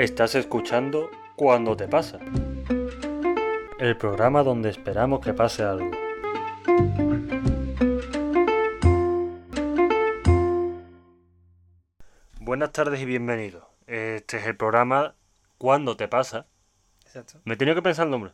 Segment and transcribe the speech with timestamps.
[0.00, 2.18] Estás escuchando Cuando te pasa.
[3.78, 5.90] El programa donde esperamos que pase algo.
[12.40, 13.62] Buenas tardes y bienvenidos.
[13.86, 15.16] Este es el programa
[15.58, 16.46] Cuando te pasa.
[17.04, 17.42] Exacto.
[17.44, 18.32] Me he tenido que pensar el nombre.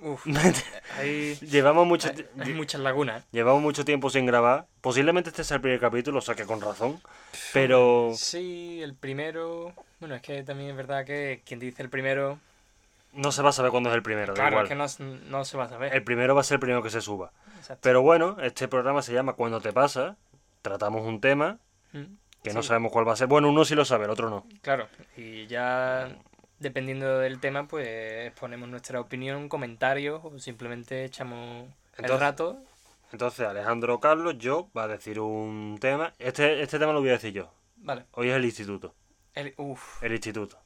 [0.00, 0.26] Uf,
[0.98, 3.24] hay, Llevamos mucho, hay- hay muchas lagunas.
[3.32, 4.66] llevamos mucho tiempo sin grabar.
[4.80, 7.00] Posiblemente este sea el primer capítulo, o sea que con razón.
[7.52, 9.72] Pero Sí, el primero.
[10.00, 12.38] Bueno, es que también es verdad que quien dice el primero.
[13.12, 14.34] no se va a saber cuándo es el primero.
[14.34, 14.64] Claro, igual.
[14.66, 15.94] es que no, no se va a saber.
[15.94, 17.32] El primero va a ser el primero que se suba.
[17.58, 17.80] Exacto.
[17.82, 20.16] Pero bueno, este programa se llama Cuando te pasa.
[20.62, 21.58] Tratamos un tema
[21.92, 23.28] Mm, que no sabemos cuál va a ser.
[23.28, 24.44] Bueno, uno sí lo sabe, el otro no.
[24.60, 26.08] Claro, y ya
[26.58, 32.58] dependiendo del tema, pues ponemos nuestra opinión, comentarios o simplemente echamos el rato.
[33.12, 36.12] Entonces, Alejandro Carlos, yo, va a decir un tema.
[36.18, 37.52] Este, este tema lo voy a decir yo.
[37.76, 38.04] Vale.
[38.12, 38.94] Hoy es el instituto.
[39.34, 40.58] El, uf, El instituto.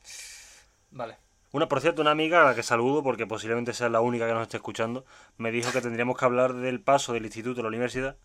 [0.91, 1.16] vale.
[1.52, 4.33] Una, por cierto, una amiga a la que saludo, porque posiblemente sea la única que
[4.33, 5.05] nos esté escuchando,
[5.37, 8.16] me dijo que tendríamos que hablar del paso del instituto a la universidad.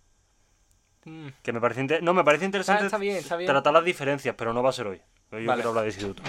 [1.05, 3.47] Mm, Que me parece No, me parece interesante está bien, está bien.
[3.49, 5.01] tratar las diferencias, pero no va a ser hoy.
[5.31, 5.55] Hoy yo Vale.
[5.55, 6.21] quiero hablar de instituto.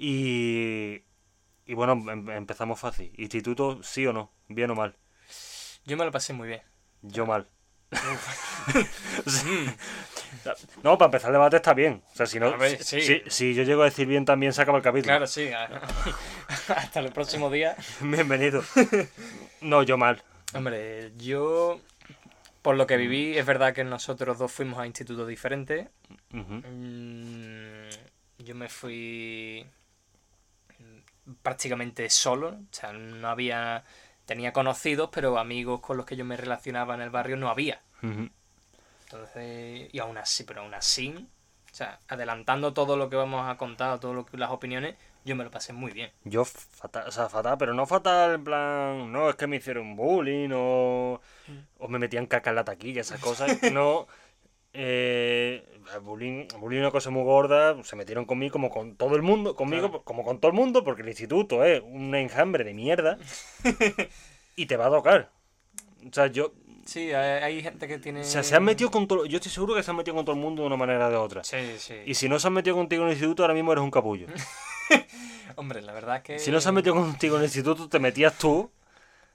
[0.00, 1.02] Y,
[1.66, 3.12] y bueno, em- empezamos fácil.
[3.16, 4.94] Instituto, sí o no, bien o mal.
[5.84, 6.62] Yo me lo pasé muy bien.
[7.02, 7.48] Yo mal.
[10.82, 12.02] no, para empezar el debate está bien.
[12.12, 13.20] O sea, si no, ver, si, sí.
[13.24, 15.10] si- si yo llego a decir bien también se acaba el capítulo.
[15.12, 15.48] Claro, sí.
[16.68, 17.76] Hasta el próximo día.
[18.00, 18.62] Bienvenido.
[19.60, 20.22] No, yo mal.
[20.54, 21.80] Hombre, yo,
[22.62, 25.88] por lo que viví, es verdad que nosotros dos fuimos a institutos diferentes.
[26.30, 27.88] Mm,
[28.38, 29.70] Yo me fui mm,
[31.42, 33.84] prácticamente solo, o sea, no había,
[34.26, 37.80] tenía conocidos, pero amigos con los que yo me relacionaba en el barrio no había.
[39.04, 41.28] Entonces, y aún así, pero aún así,
[41.70, 45.50] o sea, adelantando todo lo que vamos a contar, todas las opiniones, yo me lo
[45.50, 46.10] pasé muy bien.
[46.24, 49.96] Yo fatal, o sea, fatal, pero no fatal en plan, no, es que me hicieron
[49.96, 51.20] bullying o,
[51.78, 53.62] o me metían caca en la taquilla, esas cosas.
[53.72, 54.06] No,
[54.80, 55.64] eh,
[56.02, 59.88] bullying, bullying una cosa muy gorda, se metieron conmigo como con todo el mundo, conmigo
[59.88, 60.04] Claro.
[60.04, 63.18] como con todo el mundo, porque el instituto es un enjambre de mierda
[64.56, 65.30] y te va a tocar.
[66.08, 66.52] O sea, yo,
[66.86, 68.20] Sí, hay, hay gente que tiene...
[68.20, 70.24] o sea, se han metido con todo, yo estoy seguro que se han metido con
[70.24, 71.44] todo el mundo de una manera o de otra.
[71.44, 71.96] Sí, sí.
[72.06, 74.26] Y si no se han metido contigo en el instituto, ahora mismo eres un capullo.
[75.56, 76.38] Hombre, la verdad es que...
[76.38, 78.70] Si no se han metido contigo en el instituto, te metías tú.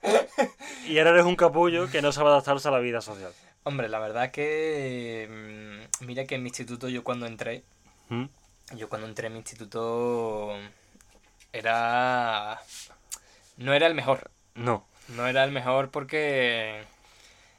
[0.88, 3.32] Y ahora eres un capullo que no sabe adaptarse a la vida social.
[3.64, 5.28] Hombre, la verdad que...
[6.00, 7.64] mm, Mira que en mi instituto yo cuando entré,
[8.10, 8.26] ¿Mm?
[8.76, 10.56] Yo cuando entré en mi instituto
[11.52, 12.60] era...
[13.58, 14.32] No era el mejor.
[14.56, 14.86] No.
[15.10, 16.84] No era el mejor porque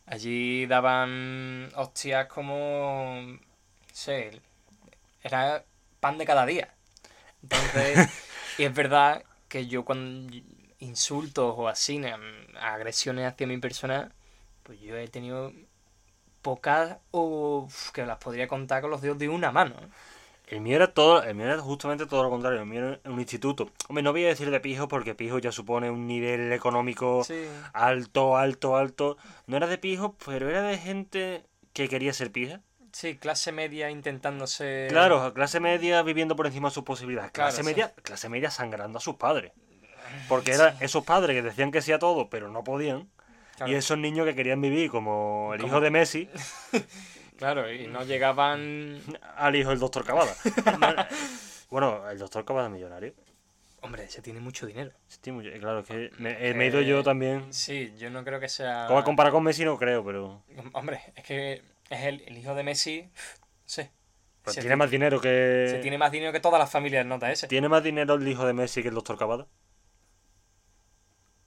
[0.07, 3.23] allí daban hostias como...
[3.23, 3.39] No
[3.93, 4.41] sé,
[5.23, 5.65] era
[6.01, 6.75] pan de cada día.
[7.43, 8.09] Entonces,
[8.59, 10.35] y es verdad que yo cuando
[10.81, 14.11] insultos o así, mm, agresiones hacia mi persona,
[14.65, 15.53] pues yo he tenido
[16.45, 19.75] pocas o que las podría contar con los dedos de una mano.
[20.47, 22.61] El mío era todo, el mío era justamente todo lo contrario.
[22.61, 23.71] El mío era un instituto.
[23.89, 27.47] Hombre, no voy a decir de pijo porque pijo ya supone un nivel económico Sí.
[27.73, 29.17] alto, alto, alto.
[29.47, 32.61] No era de pijo, pero era de gente que quería ser pija.
[32.93, 34.87] Sí, clase media intentándose...
[34.91, 37.33] Claro, clase media viviendo por encima de sus posibilidades.
[37.33, 37.67] Claro, Clase sí.
[37.67, 39.53] media, clase media sangrando a sus padres.
[40.29, 43.09] Porque eran esos padres que decían que sí a todo, pero no podían.
[43.57, 46.29] Claro, Y esos niños que querían vivir como el hijo de Messi
[47.39, 49.01] claro, y no llegaban...
[49.37, 50.35] al hijo del doctor Cavada.
[51.71, 53.15] bueno, el doctor Cavada millonario.
[53.81, 54.93] Hombre, se tiene mucho dinero.
[55.23, 57.53] Sí, muy- claro, es que me, eh, me he ido yo también.
[57.53, 58.87] Sí, yo no creo que sea...
[58.89, 60.43] Como comparar con Messi no creo, pero
[60.73, 63.11] Hombre, es que es el, el hijo de Messi...
[63.67, 63.83] Sí.
[64.43, 65.67] pues Se tiene ti- más dinero que...
[65.71, 67.47] Se tiene más dinero que todas las familias nota ese.
[67.47, 69.47] ¿Tiene más dinero el hijo de Messi que el doctor Cavada?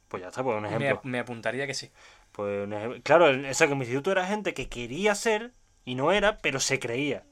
[0.07, 1.01] Pues ya está, pues un ejemplo.
[1.03, 1.91] me apuntaría que sí.
[2.31, 2.67] Pues
[3.03, 5.53] Claro, el- o sea, que mi instituto era gente que quería ser
[5.85, 7.23] y no era, pero se creía.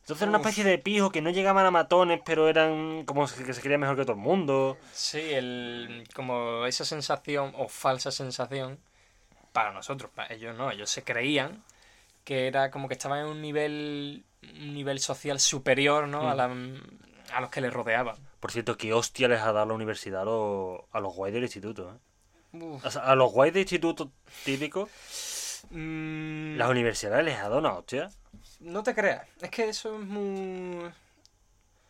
[0.00, 3.52] Entonces era una especie de pijo que no llegaban a matones, pero eran como que
[3.52, 4.78] se creía mejor que todo el mundo.
[4.92, 8.78] Sí, el, como esa sensación o falsa sensación
[9.52, 11.62] para nosotros, para ellos no, ellos se creían
[12.24, 16.28] que era como que estaban en un nivel un nivel social superior, ¿no?
[16.30, 16.50] A, la-
[17.34, 18.16] a los que les rodeaban.
[18.40, 21.42] Por cierto, qué hostia les ha dado la universidad a los, a los guays del
[21.42, 21.98] instituto, ¿eh?
[22.52, 22.84] Uf.
[22.84, 24.10] O sea, a los guays de instituto
[24.44, 24.88] típicos,
[25.70, 28.10] Mm, las universidades les ha dado una hostia.
[28.60, 30.90] No te creas, es que eso es muy...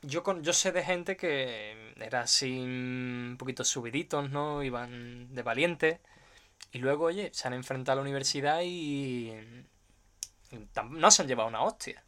[0.02, 4.62] Yo, con, yo sé de gente que era así un poquito subiditos, ¿no?
[4.62, 6.00] Iban de valientes.
[6.72, 9.32] Y luego, oye, se han enfrentado a la universidad y...
[10.90, 12.02] no se han llevado una hostia.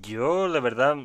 [0.00, 0.96] Yo, de verdad,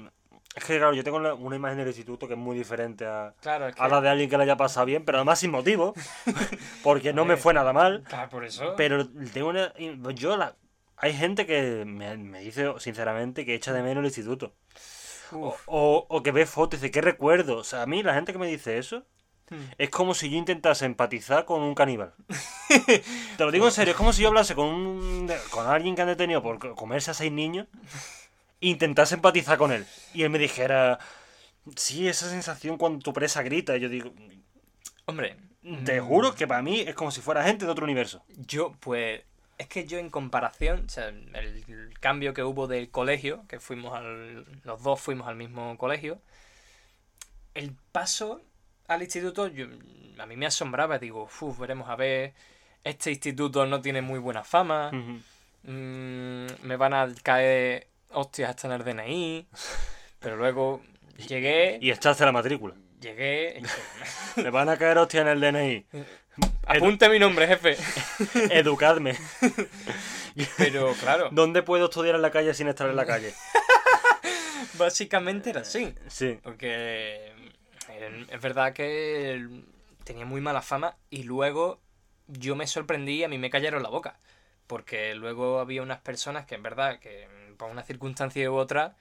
[0.58, 3.34] es que claro, yo tengo la- una imagen del instituto que es muy diferente a,
[3.42, 3.82] Claro, es que...
[3.82, 5.94] a la de alguien que le haya pasado bien, pero además sin motivo,
[6.84, 8.04] porque no me fue nada mal.
[8.08, 8.74] Claro, por eso.
[8.76, 9.74] Pero tengo una.
[10.14, 10.56] Yo la.
[10.98, 14.56] Hay gente que me, me dice sinceramente que echa de menos el instituto.
[15.32, 15.62] O, Uf.
[15.68, 17.58] o- o que ve fotos y dice, ¿qué recuerdo?
[17.58, 19.06] O sea, a mí la gente que me dice eso
[19.50, 19.64] Hmm.
[19.78, 22.14] es como si yo intentase empatizar con un caníbal.
[23.38, 26.02] Te lo digo en serio, es como si yo hablase con, un, con alguien que
[26.02, 27.66] han detenido por co- comerse a seis niños
[28.60, 29.86] intentase empatizar con él.
[30.14, 31.00] Y él me dijera,
[31.76, 33.78] sí, esa sensación cuando tu presa grita.
[33.78, 34.14] Y yo digo,
[35.10, 35.38] Hombre,
[35.86, 38.26] te mm, juro que para mí es como si fuera gente de otro universo.
[38.46, 39.22] Yo, pues,
[39.58, 43.94] es que yo en comparación, o sea, el, cambio que hubo del colegio, que fuimos
[43.96, 46.22] al, los dos fuimos al mismo colegio,
[47.54, 48.42] el paso
[48.90, 49.68] al instituto, yo,
[50.20, 52.34] a mí me asombraba, digo, uff, veremos a ver,
[52.84, 58.74] este instituto no tiene muy buena fama, mm, me van a caer hostias hasta en
[58.74, 59.48] el DNI,
[60.20, 60.82] pero luego
[61.28, 62.76] llegué, Y echaste la matrícula.
[63.00, 63.62] llegué,
[64.36, 65.86] Me van a caer hostia en el DNI.
[66.68, 67.78] apunte mi nombre, jefe,
[68.52, 69.16] Educadme.
[70.58, 73.34] pero claro, ¿Dónde puedo estudiar en la calle sin estar en la calle?
[74.78, 75.96] básicamente era así.
[76.08, 76.40] Sí.
[76.44, 77.32] Porque
[77.90, 79.48] eh, es verdad que
[80.04, 81.80] tenía muy mala fama y luego
[82.28, 84.20] yo me sorprendí y a mí me cayeron la boca.
[84.68, 87.28] Porque luego había unas personas que en verdad, que
[87.58, 88.96] por una circunstancia u otra,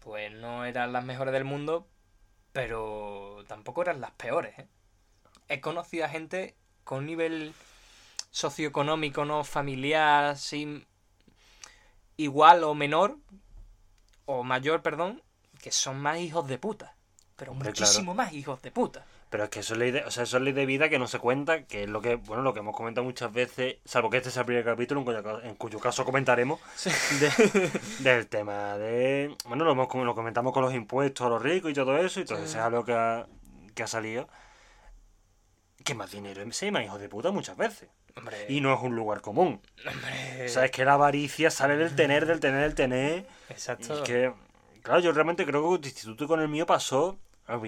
[0.00, 1.86] pues no eran las mejores del mundo,
[2.52, 4.58] pero tampoco eran las peores.
[4.58, 4.68] ¿eh?
[5.48, 7.54] He conocido a gente con nivel
[8.30, 10.86] socioeconómico, no familiar, sin
[12.16, 13.16] igual o menor,
[14.26, 15.22] o mayor, perdón,
[15.60, 16.94] que son más hijos de puta.
[17.36, 19.04] Pero Hombre, muchísimo más hijos de puta.
[19.30, 20.98] Pero es que eso es, ley de, o sea, eso es ley de vida que
[20.98, 24.10] no se cuenta, que es lo que, bueno, lo que hemos comentado muchas veces, salvo
[24.10, 26.58] que este sea el primer capítulo, en cuyo, en cuyo caso comentaremos,
[27.20, 31.70] de- del tema de, bueno, lo, hemos, lo comentamos con los impuestos a los ricos
[31.70, 32.58] y todo eso, y entonces Sí.
[32.58, 33.26] es algo que ha,
[33.74, 34.28] que ha salido.
[35.84, 37.88] Que más dinero se más hijos de puta muchas veces.
[38.16, 39.62] Hombre, Y no es un lugar común.
[39.88, 43.26] hombre, O sea, es que la avaricia sale del tener, del tener, del tener.
[43.48, 43.94] Y exacto.
[43.94, 44.32] es que,
[44.82, 47.18] claro, yo realmente creo que tu instituto y con el mío pasó.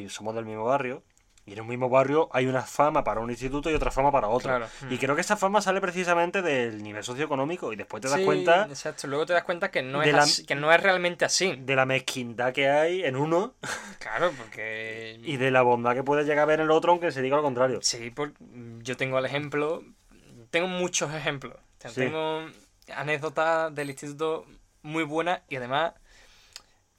[0.09, 1.03] Somos del mismo barrio.
[1.44, 4.28] Y en un mismo barrio hay una fama para un instituto y otra fama para
[4.28, 4.48] otro.
[4.48, 4.68] Claro.
[4.90, 7.72] Y creo que esa fama sale precisamente del nivel socioeconómico.
[7.72, 10.22] Y después te das Sí, cuenta Exacto, luego te das cuenta que no, es la-
[10.22, 11.56] así- que no es realmente así.
[11.56, 13.54] de la mezquindad que hay en uno
[13.98, 15.18] Claro, porque...
[15.24, 17.36] y de la bondad que puede llegar a ver en el otro, aunque se diga
[17.36, 17.80] lo contrario.
[17.82, 18.34] Sí, por-
[18.78, 19.82] yo tengo el ejemplo,
[20.50, 21.54] tengo muchos ejemplos.
[21.56, 22.02] O sea, Sí.
[22.02, 22.46] Tengo
[22.94, 24.46] anécdotas del instituto
[24.82, 25.94] muy buenas y además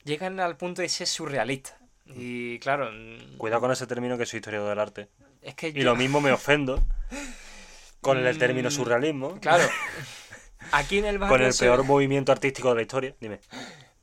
[0.03, 1.75] llegan al punto de ser surrealistas.
[2.15, 2.89] Y claro,
[3.37, 5.09] Cuidado con ese término que soy historiador del arte.
[5.41, 6.81] es que Y yo- lo mismo me ofendo
[8.01, 9.39] con el término Mm, surrealismo.
[9.39, 9.63] Claro,
[10.71, 11.37] aquí en el barrio...
[11.37, 13.15] Con el se- peor movimiento artístico de la historia.
[13.19, 13.39] Dime.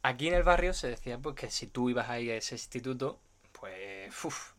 [0.03, 3.21] Aquí en el barrio se decía pues, que si tú ibas ahí a ese instituto,
[3.53, 4.53] pues, uf,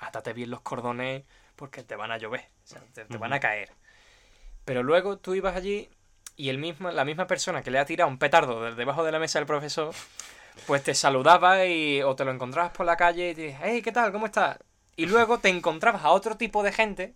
[0.00, 1.22] átate bien los cordones
[1.56, 3.70] porque te van a llover, o sea, te, te van a caer.
[4.64, 5.88] Pero luego tú ibas allí
[6.36, 9.12] y el mismo, la misma persona que le ha tirado un petardo de- debajo de
[9.12, 9.94] la mesa del profesor,
[10.66, 13.82] pues te saludaba y, o te lo encontrabas por la calle y te dices, hey,
[13.82, 14.12] ¿qué tal?
[14.12, 14.58] ¿Cómo estás?
[14.96, 17.14] Y luego te encontrabas a otro tipo de gente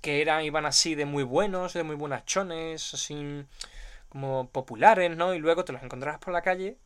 [0.00, 3.44] que eran, iban así de muy buenos, de muy buenas chones, así
[4.08, 5.34] como populares, ¿no?
[5.34, 6.78] Y luego te los encontrabas por la calle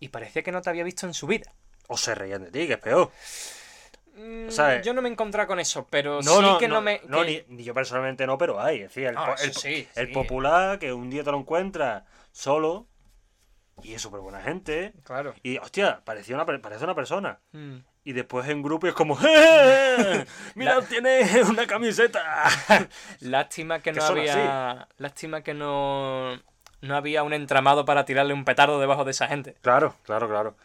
[0.00, 1.52] y parecía que no te había visto en su vida.
[1.88, 3.10] O se reían de ti, que es peor.
[4.16, 6.82] Mm, sea, yo no me encontraba con eso, pero No, sí no, que no, no,
[6.82, 7.00] me...
[7.00, 8.76] no, que- ni, ni yo personalmente no, pero hay.
[8.82, 10.12] Es decir, el, po- sí, el sí.
[10.12, 12.86] popular que un día te lo encuentras solo
[13.82, 14.92] y es súper buena gente.
[15.04, 15.34] Claro.
[15.42, 17.38] Y, hostia, parecía una, parece una persona.
[17.52, 17.76] Mm.
[18.04, 20.24] Y después en grupo es como, ¡Eh!
[20.54, 22.22] ¡Mira, tiene una camiseta!
[23.20, 24.88] Lástima que no había...
[24.98, 26.40] Lástima que no...
[26.82, 29.54] No había un entramado para tirarle un petardo debajo de esa gente.
[29.60, 30.56] claro, claro, claro.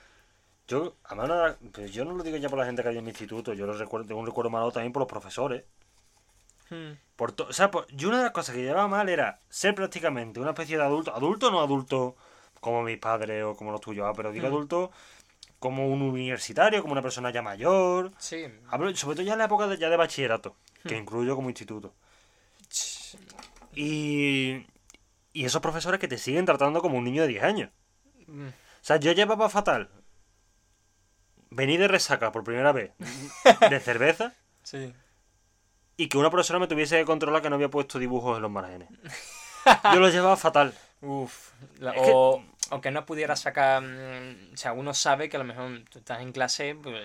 [0.67, 3.11] Yo, además, no yo no lo digo ya por la gente que hay en mi
[3.11, 5.63] instituto, yo lo recuerdo, tengo un recuerdo malo también por los profesores.
[6.71, 6.93] Mm.
[7.15, 9.75] Por to- o sea, por- yo una de las cosas que llevaba mal era ser
[9.75, 12.15] prácticamente una especie de adulto, adulto no adulto
[12.65, 14.49] como mis padres o como los tuyos, ah, pero digo Mm.
[14.49, 14.91] adulto
[15.59, 18.11] como un universitario, como una persona ya mayor.
[18.17, 18.45] Sí.
[18.69, 20.55] Hablo sobre todo ya en la época de, ya de bachillerato,
[20.87, 20.99] que Mm.
[20.99, 21.93] incluyo como instituto.
[23.73, 24.65] Y,
[25.33, 27.69] y esos profesores que te siguen tratando como un niño de 10 años.
[28.27, 28.47] Mm.
[28.47, 29.89] O sea, yo llevaba fatal
[31.49, 32.91] venir de resaca por primera vez
[33.69, 34.93] de cerveza Sí.
[35.97, 38.51] y que una profesora me tuviese que controlar que no había puesto dibujos en los
[38.51, 38.89] márgenes.
[39.93, 40.73] Yo lo llevaba fatal.
[41.01, 41.51] Uf.
[41.79, 42.01] la- que-
[42.71, 43.81] o, o que no pudiera sacar...
[43.81, 46.75] mm, O sea, uno sabe que a lo mejor tú estás en clase...
[46.81, 47.01] Pues,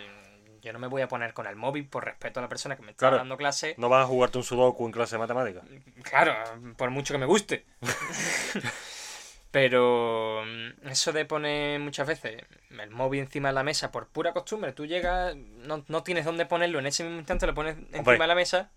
[0.63, 2.83] yo no me voy a poner con el móvil por respeto a la persona que
[2.83, 3.17] me está Claro.
[3.17, 3.75] dando clase.
[3.79, 5.65] No vas a jugarte un sudoku en clase de matemáticas.
[6.03, 6.35] Claro,
[6.77, 7.65] por mucho que me guste.
[9.51, 14.33] Pero mm, eso de poner muchas veces el móvil encima de la mesa por pura
[14.33, 17.99] costumbre, tú llegas, no, no tienes dónde ponerlo, en ese mismo instante lo pones encima
[17.99, 18.19] Hombre.
[18.19, 18.71] de la mesa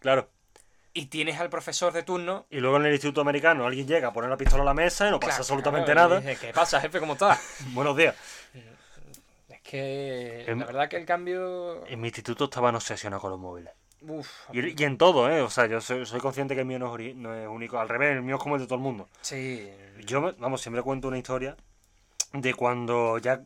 [0.00, 0.28] Claro.
[0.92, 2.46] Y tienes al profesor de turno.
[2.50, 5.08] Y luego en el Instituto Americano alguien llega a poner la pistola a la mesa
[5.08, 6.34] y no pasa Claro, absolutamente claro, nada.
[6.34, 7.00] ¿Qué pasa, jefe?
[7.00, 7.40] ¿Cómo estás?
[7.72, 8.14] Buenos días.
[9.48, 11.86] Es que la verdad que el cambio...
[11.86, 13.72] En mi instituto estaban obsesionados con los móviles.
[14.02, 15.42] Uf, Y, y en todo, ¿eh?
[15.42, 17.78] O sea, yo soy, soy consciente que el mío no es, no es único.
[17.78, 19.08] Al revés, el mío es como el de todo el mundo.
[19.20, 19.70] sí.
[20.06, 21.56] Yo, vamos, siempre cuento una historia
[22.32, 23.42] de cuando ya,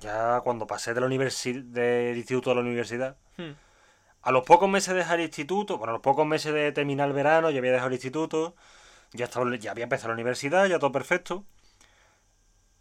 [0.00, 3.16] ya cuando pasé de la del instituto a la universidad.
[3.36, 3.52] Hmm.
[4.22, 7.08] A los pocos meses de dejar el instituto, bueno, a los pocos meses de terminar
[7.08, 8.54] el verano, ya había dejado el instituto,
[9.12, 11.44] ya, estaba, ya había empezado la universidad, ya todo perfecto.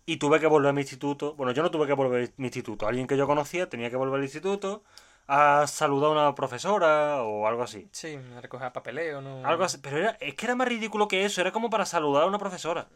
[0.06, 1.36] Y tuve que volver a mi instituto.
[1.36, 2.88] Bueno, yo no tuve que volver a mi instituto.
[2.88, 4.84] Alguien que yo conocía tenía que volver al instituto
[5.28, 7.88] a saludar a una profesora o algo así.
[7.92, 9.46] Sí, a recoger papeleo, ¿no?
[9.46, 9.78] Algo así.
[9.82, 11.42] Pero era, es que era más ridículo que eso.
[11.42, 12.88] Era como para saludar a una profesora.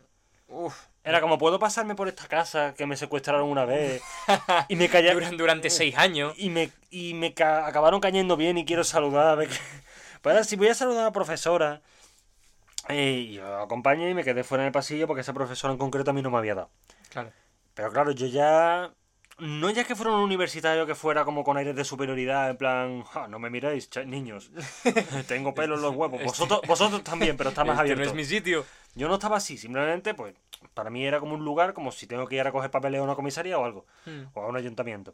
[0.48, 0.76] Uf.
[1.04, 4.02] Era como, ¿puedo pasarme por esta casa que me secuestraron una vez?
[4.70, 5.22] Y me callaron.
[5.24, 6.34] Duran- durante seis años.
[6.38, 9.28] Y me, y me ca- acabaron cayendo bien y quiero saludar.
[9.28, 9.56] a ver qué-
[10.22, 11.82] Pues si voy a saludar a la profesora.
[12.90, 16.12] eh, yo acompañé y me quedé fuera en el pasillo porque esa profesora en concreto
[16.12, 16.70] a mí no me había dado.
[17.10, 17.32] Claro.
[17.76, 18.92] Pero claro, yo ya.
[19.38, 23.04] No ya que fuera un universitario que fuera como con aires de superioridad, en plan,
[23.04, 24.50] "Ja, no me miréis, niños.
[25.28, 26.24] Tengo pelo en los huevos.
[26.24, 28.04] Vosotros, vosotros también, pero está más Este abierto.
[28.04, 28.66] no es mi sitio.
[28.96, 30.34] Yo no estaba así, simplemente, pues,
[30.74, 33.04] para mí era como un lugar, como si tengo que ir a coger papeleo a
[33.04, 35.14] una comisaría o algo, Hmm, o a un ayuntamiento.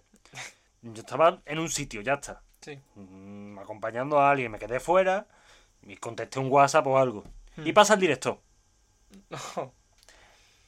[0.84, 2.44] Yo estaba en un sitio, ya está.
[2.62, 2.78] Sí.
[2.94, 5.26] Mm, acompañando a alguien, me quedé fuera
[5.82, 7.24] y contesté un WhatsApp o algo.
[7.56, 7.66] Hmm.
[7.66, 8.40] Y pasa el director.
[9.58, 9.74] Oh,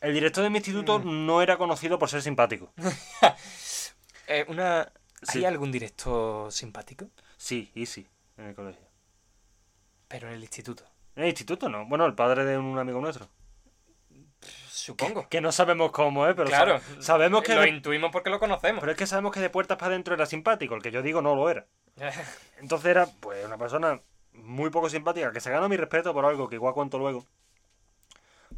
[0.03, 1.25] El director de mi instituto Hmm.
[1.25, 2.72] no era conocido por ser simpático.
[4.27, 4.81] Eh, una...
[4.81, 4.88] ¿Hay
[5.41, 5.45] Sí.
[5.45, 7.10] algún director simpático?
[7.38, 8.07] Sí, y sí,
[8.38, 8.81] en el colegio.
[10.07, 10.83] Pero en el instituto.
[11.15, 11.86] En el instituto no.
[11.88, 13.27] Bueno, el padre de un amigo nuestro.
[14.69, 15.27] Supongo.
[15.29, 16.79] Que no sabemos cómo es, pero Claro.
[16.79, 17.53] sa- sabemos que...
[17.55, 18.79] Lo de- intuimos porque lo conocemos.
[18.81, 20.75] Pero es que sabemos que de puertas para adentro era simpático.
[20.75, 21.67] El que yo digo no lo era.
[22.60, 24.01] Entonces era, pues, una persona
[24.33, 27.25] muy poco simpática, que se ganó mi respeto por algo que igual cuento luego.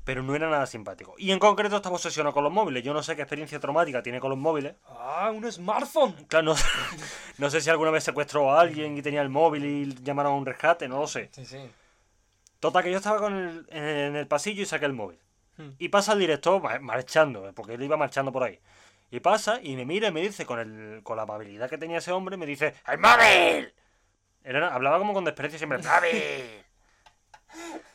[0.05, 1.15] Pero no era nada simpático.
[1.17, 2.83] Y en concreto estaba obsesionado con los móviles.
[2.83, 4.75] Yo no sé qué experiencia traumática tiene con los móviles.
[4.87, 6.13] ¡Ah, un smartphone!
[6.27, 6.55] Claro, no,
[7.39, 10.35] no sé si alguna vez secuestró a alguien y tenía el móvil y llamaron a
[10.35, 11.29] un rescate, no lo sé.
[11.33, 11.69] Sí, sí.
[12.59, 15.19] Total, que yo estaba con el- en el pasillo y saqué el móvil.
[15.57, 15.69] Hmm.
[15.79, 18.59] Y pasa el director ma- marchando, eh, porque él iba marchando por ahí.
[19.09, 21.97] Y pasa y me mira y me dice, con, el, con la amabilidad que tenía
[21.97, 23.73] ese hombre, me dice, ¡El móvil!
[24.43, 26.65] Era- hablaba como con desprecio siempre, ¡El móvil!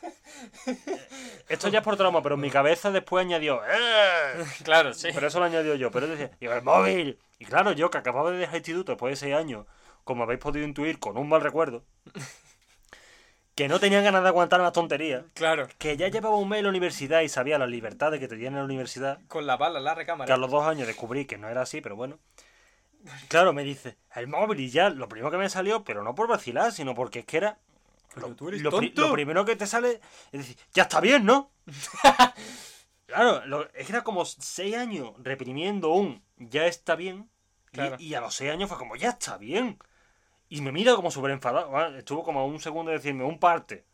[1.49, 4.43] Esto ya es por trauma, pero en mi cabeza después añadió, ¡Eh!
[4.63, 5.09] Claro, sí.
[5.13, 5.91] Pero eso lo añadió yo.
[5.91, 7.19] Pero él decía, digo, el móvil.
[7.39, 9.65] Y claro, yo que acababa de dejar el instituto después de seis años,
[10.03, 11.83] como habéis podido intuir, con un mal recuerdo,
[13.55, 15.67] que no tenía ganas de aguantar más tonterías, Claro.
[15.77, 18.53] que ya llevaba un mes en la universidad y sabía las libertades que te dieron
[18.55, 20.37] en la universidad, Con la bala, la que a recámara.
[20.37, 22.17] los dos años descubrí que no era así, pero bueno.
[23.29, 26.27] Claro, me dice, el móvil y ya, lo primero que me salió, pero no por
[26.27, 27.57] vacilar, sino porque es que era...
[28.15, 29.07] Lo, tú eres lo pri- tonto.
[29.09, 30.01] lo primero que te sale
[30.31, 31.51] es decir, ya está bien, ¿no?
[33.05, 37.29] claro, lo- es que era como seis años reprimiendo un ya está bien.
[37.71, 37.95] y- Claro.
[37.99, 39.77] Y, a los seis años fue como ya está bien.
[40.49, 41.71] Y me mira como súper enfadado.
[41.71, 41.99] ¿vale?
[41.99, 43.85] Estuvo como un segundo de decirme un parte.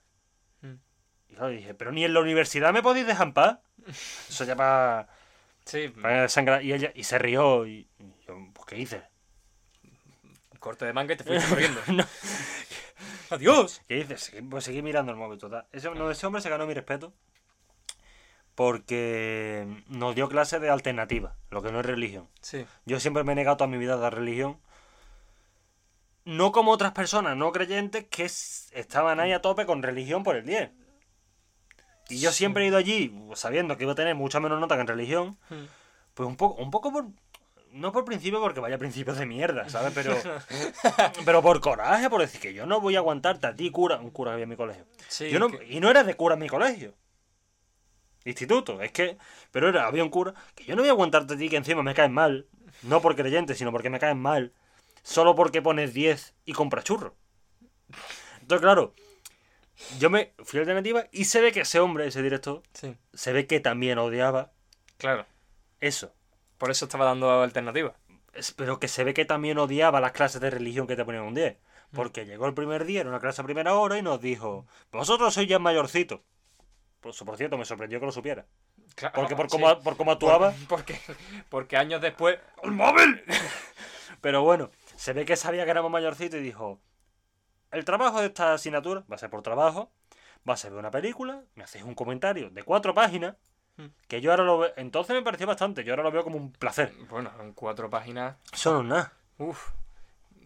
[0.62, 0.74] Mm.
[1.30, 3.60] Y claro, dije, pero ni en la universidad me podéis dejar en paz.
[4.30, 5.08] Eso ya para
[5.66, 5.94] Sí,
[6.30, 6.64] sangrar.
[6.64, 7.68] Y ella y se rió.
[7.68, 9.04] Y, y yo, pues, ¿qué hice?
[10.60, 11.80] corte de manga y te fuiste corriendo.
[11.94, 12.04] No.
[13.30, 13.82] ¡Adiós!
[13.88, 14.22] ¿Qué dices?
[14.32, 15.66] Seguí- Pues seguí mirando el móvil total.
[15.72, 17.14] Ese, no, ese hombre se ganó mi respeto
[18.56, 22.28] porque nos dio clase de alternativa, lo que no es religión.
[22.42, 22.66] Sí.
[22.86, 24.58] Yo siempre me he negado toda mi vida a la religión.
[26.26, 30.46] No como otras personas no creyentes que estaban ahí a tope con religión por el
[30.46, 30.72] 10.
[32.10, 32.38] Y yo Sí.
[32.40, 35.38] siempre he ido allí sabiendo que iba a tener mucha menos nota que en religión.
[35.50, 35.66] Hmm.
[36.16, 37.06] Pues un poco, un poco por.
[37.80, 39.94] No por principio, porque vaya principios de mierda, ¿sabes?
[39.94, 40.16] Pero.
[41.26, 43.98] pero por coraje, por decir que yo no voy a aguantarte a ti, cura.
[43.98, 44.86] Un cura que había en mi colegio.
[45.08, 46.96] Sí, Yo no- que- Y no era de cura en mi colegio.
[48.26, 49.18] Instituto, es que.
[49.52, 51.84] Pero era, había un cura que yo no voy a aguantarte a ti que encima
[51.84, 52.48] me caes mal.
[52.84, 54.54] No por creyente, sino porque me caes mal.
[55.04, 57.14] Solo porque pones 10 y compras churros.
[58.42, 58.94] Entonces, claro.
[60.00, 63.32] Yo me fui a alternativa y se ve que ese hombre, ese director, Sí, se
[63.32, 64.52] ve que también odiaba
[64.98, 65.28] claro.
[65.80, 66.14] eso.
[66.58, 67.96] Por eso estaba dando alternativa.
[68.34, 71.24] Es- Pero que se ve que también odiaba las clases de religión que te ponían
[71.24, 71.58] un 10.
[71.94, 75.34] Porque llegó el primer día, en una clase a primera hora, y nos dijo: Vosotros
[75.34, 76.20] sois ya mayorcitos.
[77.00, 78.46] Por, por cierto, me sorprendió que lo supiera.
[78.96, 79.58] Claro, Porque por sí.
[79.58, 80.54] cómo, por cómo actuaba.
[80.68, 81.00] Porque,
[81.50, 82.40] porque años después.
[82.64, 83.24] ¡El móvil!
[84.22, 86.80] Pero bueno, se ve que sabía que éramos mayorcitos y dijo:
[87.72, 89.92] El trabajo de esta asignatura va a ser por trabajo,
[90.48, 93.57] va a ser ver una película, me hacéis un comentario de cuatro páginas Mm.
[94.08, 94.74] Que yo ahora lo veo.
[94.78, 95.84] Entonces me pareció bastante.
[95.84, 96.94] Yo ahora lo veo como un placer.
[97.10, 98.36] Bueno, en cuatro páginas.
[98.54, 99.14] Es nada.
[99.38, 99.70] Uf,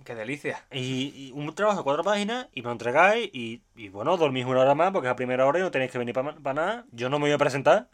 [0.03, 0.65] qué delicia.
[0.71, 4.45] Y, y un trabajo de cuatro páginas y me lo entregáis y, y bueno, dormís
[4.45, 6.85] una hora más porque es a primera hora y no tenéis que venir para nada.
[6.91, 7.88] Yo no me voy a presentar.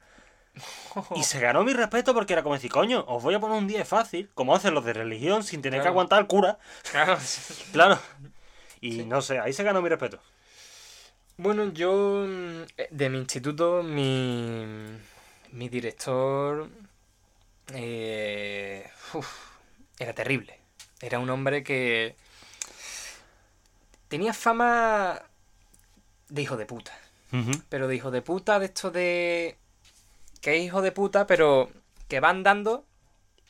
[1.16, 3.68] Y se ganó mi respeto porque era como decir, coño, os voy a poner un
[3.68, 6.58] día fácil, como hacen los de religión, sin tener que aguantar al cura.
[6.92, 7.16] Claro.
[7.72, 8.00] Claro.
[8.82, 9.06] Y Sí.
[9.06, 10.20] no sé, ahí se ganó mi respeto.
[11.38, 14.66] Bueno, yo mm, eh, de mi instituto, mi,
[15.52, 16.70] mi director
[17.74, 19.28] eh, uf,
[20.00, 20.60] era terrible.
[21.02, 22.16] Era un hombre que
[24.08, 25.22] tenía fama
[26.30, 26.98] de hijo de puta.
[27.70, 29.58] Pero de hijo de puta, de esto de...
[30.42, 31.70] Que es hijo de puta, pero
[32.08, 32.86] que va andando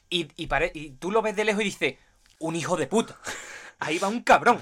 [0.10, 1.96] y, y, pare- y tú lo ves de lejos y dices,
[2.40, 3.16] un hijo de puta.
[3.80, 4.62] Ahí va un cabrón.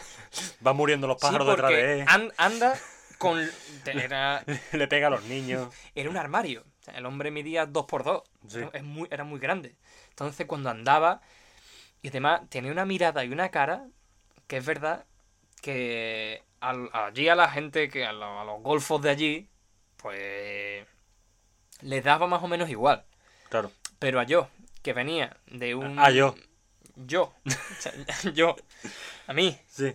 [0.60, 2.06] Van muriendo los Sí, pájaros detrás de él.
[2.10, 2.78] an- anda
[3.18, 3.40] con...
[3.86, 5.74] Era, Le pega a los niños.
[5.96, 6.66] era un armario.
[6.86, 8.60] O sea, el hombre medía 2 por 2 Sí.
[8.74, 9.76] Es muy, era muy grande.
[10.10, 11.20] Entonces cuando andaba,
[12.04, 13.88] y además tenía una mirada y una cara,
[14.48, 15.06] que es verdad
[15.64, 19.50] que al- allí a la gente, que a, lo- a los golfos de allí,
[19.98, 20.86] pues
[21.82, 23.04] les daba más o menos igual.
[23.50, 23.72] Claro.
[23.98, 24.48] Pero a yo,
[24.84, 25.98] que venía de un...
[25.98, 26.36] A yo.
[26.96, 27.34] Yo.
[27.46, 28.56] O sea, yo.
[29.26, 29.58] A mí.
[29.68, 29.92] Sí.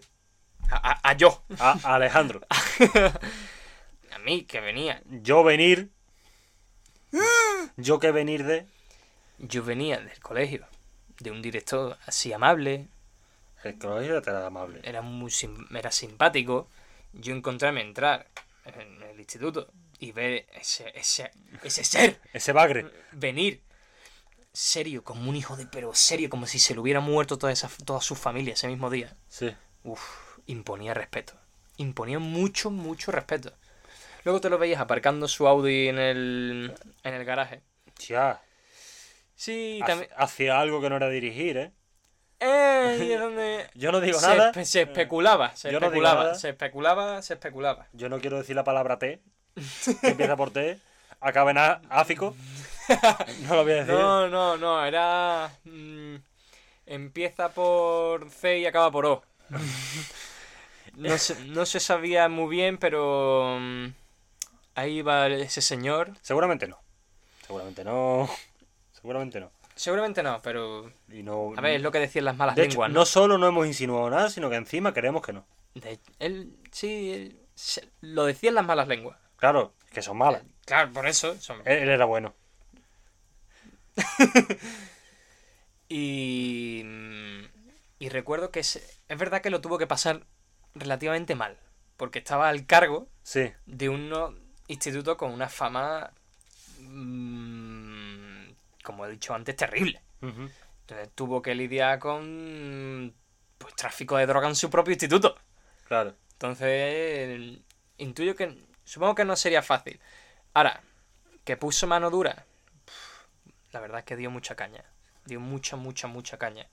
[0.70, 1.44] A, a- a yo.
[1.60, 2.40] A Alejandro.
[4.12, 5.02] A mí, que venía.
[5.06, 5.92] Yo venir.
[7.76, 8.66] Yo que venir de.
[9.38, 10.66] Yo venía del colegio.
[11.18, 12.88] De un director así amable.
[13.64, 14.80] El colegio era amable.
[14.84, 16.68] Era muy sim- era simpático.
[17.12, 18.26] Yo encontrarme entrar
[18.64, 21.30] en el instituto y ver ese, ese,
[21.62, 22.90] ese ser Ese bagre.
[23.12, 23.60] venir
[24.52, 25.66] serio, como un hijo de...
[25.66, 28.88] Pero serio, como si se le hubiera muerto toda, esa, toda su familia ese mismo
[28.90, 29.14] día.
[29.28, 29.54] Sí.
[29.84, 30.00] Uf,
[30.46, 31.34] imponía respeto.
[31.76, 33.52] Imponía mucho, mucho respeto.
[34.24, 36.74] Luego te lo veías aparcando su Audi en el,
[37.04, 37.62] en el garaje.
[38.08, 38.40] Ya.
[39.34, 40.10] Sí, también...
[40.16, 41.72] Hacía algo que no era dirigir, ¿eh?
[42.40, 43.66] Eh, y es donde...
[43.74, 44.52] Yo no digo se, nada.
[44.52, 47.86] espe- se especulaba, se Yo especulaba, se especulaba, se especulaba.
[47.92, 49.20] Yo no quiero decir la palabra T.
[50.00, 50.78] Que empieza por T.
[51.20, 52.36] Acaba en A- áfico.
[53.48, 53.94] No lo voy a decir.
[53.94, 55.50] No, no, no, era...
[55.64, 56.16] mm,
[56.86, 59.22] empieza por C y acaba por O.
[60.96, 63.58] No se, no se sabía muy bien, pero...
[63.60, 63.86] mm,
[64.74, 66.12] ahí va ese señor.
[66.22, 66.78] Seguramente no.
[67.46, 68.28] Seguramente no.
[68.92, 69.50] Seguramente no.
[69.74, 70.92] Seguramente no, pero...
[71.08, 71.52] Y no.
[71.56, 73.66] A ver, es lo que decían las malas de hecho, lenguas, no solo no hemos
[73.66, 75.46] insinuado nada, sino que encima queremos que no.
[75.74, 79.16] De- él, sí, él- se- lo decían las malas lenguas.
[79.36, 80.42] Claro, que son malas.
[80.66, 81.34] Claro, por eso.
[81.40, 82.34] son- Él, él era bueno.
[85.88, 86.84] Y,
[87.98, 88.76] y recuerdo que es,
[89.08, 90.24] es verdad que lo tuvo que pasar
[90.74, 91.58] relativamente mal,
[91.96, 93.50] porque estaba al cargo Sí.
[93.66, 94.08] de un
[94.70, 96.10] instituto con una fama,
[96.80, 98.50] mm,
[98.82, 100.00] como he dicho antes, terrible.
[100.22, 103.14] Entonces tuvo que lidiar con
[103.58, 105.36] pues, tráfico de droga en su propio instituto.
[105.86, 106.14] Claro.
[106.32, 107.58] Entonces,
[107.98, 108.56] intuyo que.
[108.84, 110.00] Supongo que no sería fácil.
[110.54, 110.80] Ahora,
[111.44, 112.46] que puso mano dura.
[113.72, 114.84] La verdad es que dio mucha caña.
[115.26, 116.68] Dio mucha, mucha, mucha caña.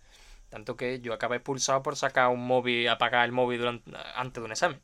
[0.49, 4.45] Tanto que yo acabé expulsado por sacar un móvil, apagar el móvil durante, antes de
[4.45, 4.81] un examen.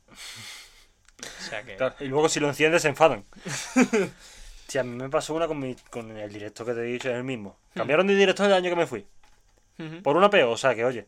[1.20, 1.76] O sea que.
[1.76, 3.24] Claro, Y luego si lo enciendes se enfadan.
[4.66, 7.10] Sí, a mí me pasó una con, mi, con el director que te he dicho,
[7.10, 7.58] es el mismo.
[7.74, 9.06] Cambiaron de director el año que me fui.
[10.02, 11.06] Por una peor, o sea que oye.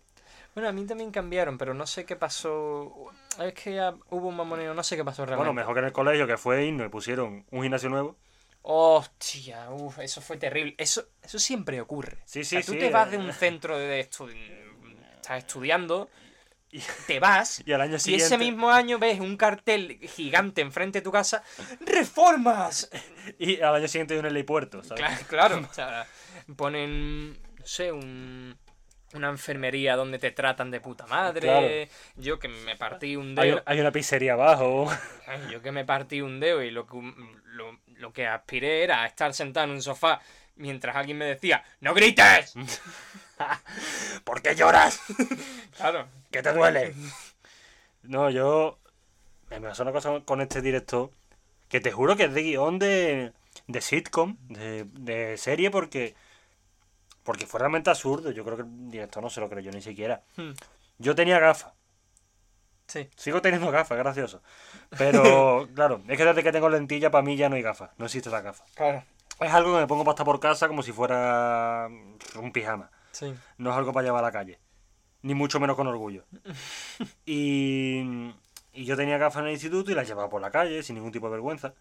[0.54, 2.92] Bueno, a mí también cambiaron, pero no sé qué pasó.
[3.40, 5.38] Es que ya hubo un mamoneo, no sé qué pasó realmente.
[5.38, 8.16] Bueno, mejor que en el colegio que fue y pusieron un gimnasio nuevo.
[8.62, 10.74] Hostia, uf, eso fue terrible.
[10.76, 12.18] Eso, eso siempre ocurre.
[12.24, 13.12] Sí, O sí, sea, tú sí, te vas eh.
[13.12, 14.34] de un centro de estu-
[15.16, 16.08] estás estudiando,
[17.06, 18.26] te vas, Y al año y siguiente.
[18.26, 21.42] ese mismo año ves un cartel gigante enfrente de tu casa,
[21.80, 22.90] ¡Reformas!
[23.38, 25.04] Y al año siguiente hay un helipuerto, ¿sabes?
[25.04, 25.66] Claro, claro.
[25.70, 26.06] o sea,
[26.56, 28.56] ponen, no sé, un,
[29.14, 31.40] una enfermería donde te tratan de puta madre.
[31.40, 31.68] Claro.
[32.16, 33.62] Yo que me partí un dedo.
[33.66, 34.90] hay una pizzería abajo.
[35.50, 36.96] Yo que me partí un dedo y lo que,
[37.44, 40.20] lo, lo que aspiré era a estar sentado en un sofá
[40.56, 42.54] mientras alguien me decía ¡No grites!
[44.24, 45.00] ¿Por qué lloras?
[45.76, 46.06] Claro.
[46.30, 46.94] ¿Qué te duele?
[48.02, 48.78] No, yo.
[49.50, 51.10] Me pasó una cosa con este director.
[51.68, 53.32] Que te juro que es de guion de.
[53.66, 56.14] de sitcom, de, de serie, porque.
[57.22, 58.30] Porque fue realmente absurdo.
[58.30, 60.22] Yo creo que el director no se lo creyó ni siquiera.
[60.36, 60.52] Hmm.
[60.98, 61.72] Yo tenía gafas.
[62.86, 63.10] Sí.
[63.16, 64.42] Sigo teniendo gafas, gracioso.
[64.96, 67.90] Pero, claro, es que desde que tengo lentilla, para mí ya no hay gafas.
[67.98, 68.64] No existe la gafa.
[68.74, 69.04] Claro.
[69.40, 71.88] Es algo que me pongo para estar por casa como si fuera
[72.36, 72.90] un pijama.
[73.18, 73.34] Sí.
[73.58, 74.58] No es algo para llevar a la calle.
[75.22, 76.24] Ni mucho menos con orgullo.
[77.24, 78.30] Y,
[78.72, 81.12] y yo tenía gafas en el instituto y las llevaba por la calle sin ningún
[81.12, 81.74] tipo de vergüenza.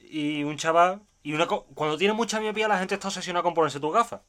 [0.00, 3.78] Y un chaval Y una cuando tienes mucha miopía, la gente está obsesionada con ponerse
[3.80, 4.20] tus gafas.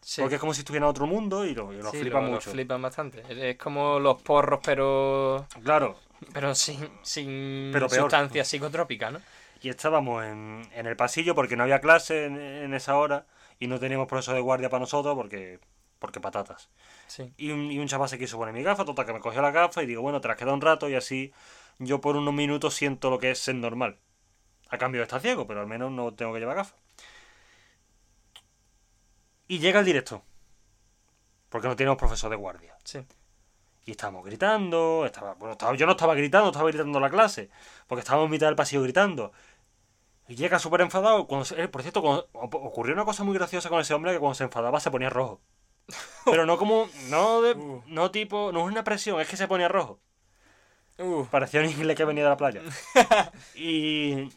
[0.00, 0.20] Sí.
[0.20, 2.28] Porque es como si estuviera en otro mundo y lo, y lo Sí, flipan lo-
[2.28, 2.50] lo mucho.
[2.50, 3.22] flipan bastante.
[3.50, 5.96] Es como los porros, pero Claro.
[6.32, 9.20] pero sin, sin Pero psicotrópicas, ¿no?
[9.62, 13.24] Y estábamos en, en el pasillo porque no había clase en, en esa hora
[13.64, 15.58] y no teníamos profesor de guardia para nosotros porque,
[15.98, 16.68] porque patatas.
[17.06, 17.32] Sí.
[17.38, 19.52] Y un, y un chaval se quiso poner mi gafa, total que me cogió la
[19.52, 21.32] gafa y digo, bueno, te las queda un rato y así
[21.78, 23.98] yo por unos minutos siento lo que es ser normal.
[24.68, 26.78] A cambio de estar ciego, pero al menos no tengo que llevar gafas.
[29.48, 30.22] Y llega el directo.
[31.48, 32.76] Porque no tenemos profesor de guardia.
[32.84, 33.00] Sí.
[33.86, 37.50] Y estábamos gritando, estaba, bueno, estaba, yo no estaba gritando, estaba gritando la clase,
[37.86, 39.32] porque estábamos en mitad del pasillo gritando.
[40.26, 43.68] Y llega súper enfadado, cuando se- eh, por cierto, cuando- ocurrió una cosa muy graciosa
[43.68, 45.40] con ese hombre que cuando se enfadaba se ponía rojo.
[46.24, 47.82] Pero no como, no de, Uh.
[47.86, 50.00] no tipo, no es una presión, es que se ponía rojo.
[50.98, 52.62] Uh, Parecía un inglés que venía de la playa.
[53.54, 54.30] Y,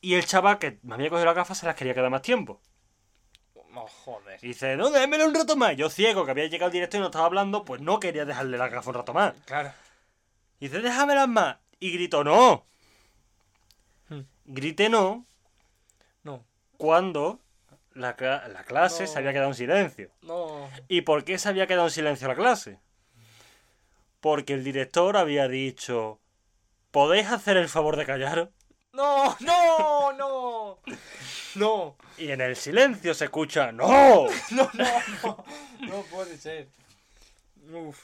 [0.00, 2.60] y el chaval que me había cogido las gafas se las quería quedar más tiempo.
[3.54, 4.38] oh, joder.
[4.42, 5.76] Y dice, no, démelo un rato más.
[5.76, 8.58] Yo ciego, que había llegado al directo y no estaba hablando, pues no quería dejarle
[8.58, 9.32] las gafas un rato más.
[9.46, 9.72] Claro.
[10.60, 11.56] Y dice, déjamelas más.
[11.80, 12.66] Y gritó, no.
[14.46, 15.24] Grité no
[16.22, 16.44] No.
[16.76, 17.40] cuando
[17.92, 18.16] la,
[18.48, 19.08] la clase No.
[19.08, 20.10] se había quedado en silencio.
[20.22, 20.68] No.
[20.88, 22.78] ¿Y por qué se había quedado en silencio la clase?
[24.20, 26.18] Porque el director había dicho,
[26.90, 28.48] ¿podéis hacer el favor de callaros?
[28.92, 30.78] No, no, no.
[31.56, 31.96] No.
[32.16, 34.26] Y en el silencio se escucha, ¡No!
[34.50, 34.88] No, no,
[35.22, 35.44] no.
[35.80, 36.68] No puede ser.
[37.72, 37.98] Uf.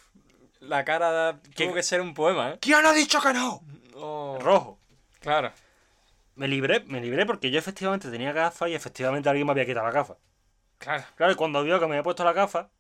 [0.61, 1.65] La cara ¿Qué?
[1.65, 2.59] tuvo que ser un poema, ¿eh?
[2.61, 3.63] ¿Quién ha dicho que no?
[3.95, 4.79] Oh, Rojo.
[5.21, 5.53] claro.
[6.41, 9.85] Me libré, me libré porque yo efectivamente tenía gafas y efectivamente alguien me había quitado
[9.85, 10.17] la gafa.
[10.79, 11.05] Claro.
[11.15, 12.71] Claro, y cuando vio que me había puesto la gafa,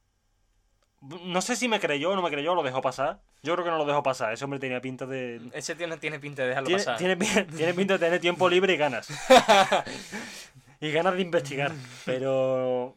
[1.03, 3.21] no sé si me creyó o no me creyó, lo dejó pasar.
[3.43, 4.33] Yo creo que no lo dejó pasar.
[4.33, 5.43] Ese hombre tenía pinta de.
[5.53, 6.97] Ese no tiene pinta de dejarlo Tiene, pasar.
[6.97, 7.17] tiene,
[7.57, 9.09] tiene pinta de tener tiempo libre y ganas.
[10.81, 11.71] y ganas de investigar.
[12.07, 12.97] Pero.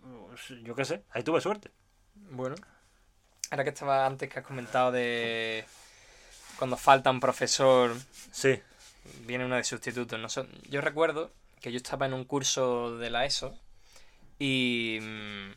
[0.64, 1.72] Yo qué sé, ahí tuve suerte.
[2.16, 2.56] Bueno.
[3.52, 5.66] Ahora que estaba antes que has comentado de
[6.58, 7.94] cuando falta un profesor,
[8.32, 8.62] Sí.
[9.26, 10.20] Viene uno de sustitutos.
[10.20, 13.58] Noso- Yo recuerdo que yo estaba en un curso de la ESO
[14.40, 15.52] y mm,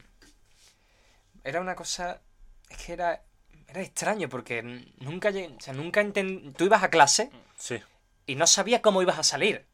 [1.45, 2.21] era una cosa,
[2.69, 3.23] es que era,
[3.69, 4.63] era extraño porque
[5.01, 7.81] nunca, o sea, nunca enten- tú ibas a clase Sí.
[8.27, 9.67] y no sabías cómo ibas a salir.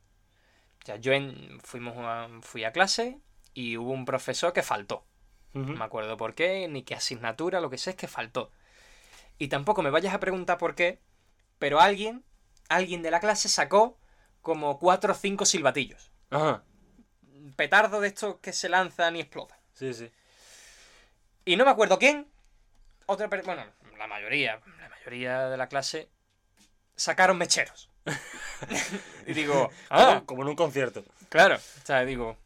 [0.83, 3.19] O sea, yo en- fuimos a- fui a clase
[3.55, 5.05] y hubo un profesor que faltó.
[5.55, 8.51] No me acuerdo por qué, ni qué asignatura, lo que sé es que faltó.
[9.39, 10.99] Y tampoco me vayas a preguntar por qué,
[11.59, 12.25] pero alguien,
[12.77, 13.99] alguien de la clase sacó
[14.41, 16.11] como cuatro o cinco silbatillos.
[16.31, 16.65] Ajá.
[17.57, 19.59] Petardo de estos que se lanzan y explotan.
[19.73, 20.11] Sí, sí.
[21.45, 22.29] Y no me acuerdo quién.
[23.07, 23.65] Otra bueno,
[23.99, 26.09] la mayoría, la mayoría de la clase
[26.97, 27.91] sacaron mecheros.
[29.27, 31.05] y digo, ah, Como, como en un concierto.
[31.29, 31.57] claro.
[31.57, 32.37] O sea, digo,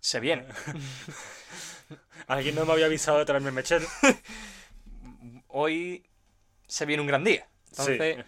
[0.00, 0.46] se viene.
[2.26, 3.86] Alguien no me había avisado de traerme el mechero.
[5.48, 6.04] Hoy
[6.66, 7.46] se viene un gran día.
[7.70, 8.24] Entonces,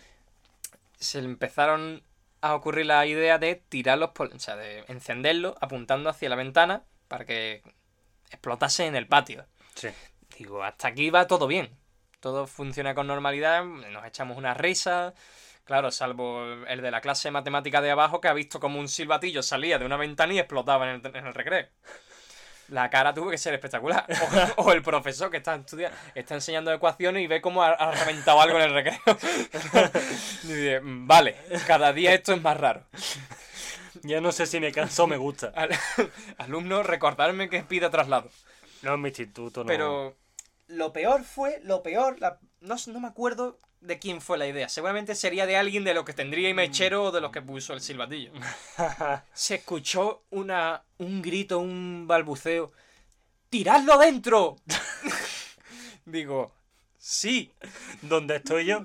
[0.99, 2.03] se le empezaron
[2.41, 6.85] a ocurrir la idea de tirarlos, por, o sea, de encenderlos apuntando hacia la ventana
[7.09, 7.63] para que
[8.31, 9.47] explotase en el patio.
[9.75, 9.89] Sí.
[10.37, 11.71] Digo, hasta aquí va todo bien.
[12.21, 15.15] Todo funciona con normalidad, nos echamos una risa.
[15.65, 18.89] Claro, salvo el de la clase de matemática de abajo que ha visto como un
[18.89, 21.69] silbatillo salía de una ventana y explotaba en el, en el recreo.
[22.69, 24.05] La cara tuvo que ser espectacular.
[24.57, 27.93] O, o el profesor que está estudiando, está enseñando ecuaciones y ve cómo ha, ha
[27.93, 28.99] reventado algo en el recreo.
[30.45, 32.85] y dice, "Mm, vale, cada día esto es más raro.
[34.03, 35.53] Ya no sé si me canso o me gusta.
[35.55, 35.71] Al-
[36.39, 38.29] alumnos, recordarme que pida traslado.
[38.83, 39.67] No en mi instituto, no.
[39.67, 40.17] Pero
[40.69, 44.69] lo peor fue, lo peor, la- no, no me acuerdo de quién fue la idea.
[44.69, 47.73] Seguramente sería de alguien de los que tendría y mechero o de los que puso
[47.75, 48.33] el silbatillo.
[49.33, 52.73] Se escuchó una, un grito, un balbuceo.
[53.49, 54.57] ¡Tiradlo dentro!
[56.05, 56.53] Digo,
[56.99, 57.53] sí,
[58.03, 58.85] ¿Dónde estoy yo?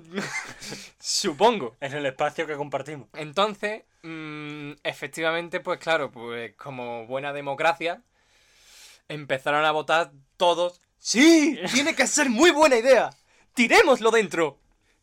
[0.98, 1.76] supongo.
[1.80, 3.08] En el espacio que compartimos.
[3.14, 8.02] Entonces, mm, efectivamente, pues claro, pues como buena democracia,
[9.08, 10.80] empezaron a votar todos.
[10.98, 11.58] ¡Sí!
[11.72, 13.10] ¡Tiene que ser muy buena idea!
[13.54, 14.58] ¡Tirémoslo dentro!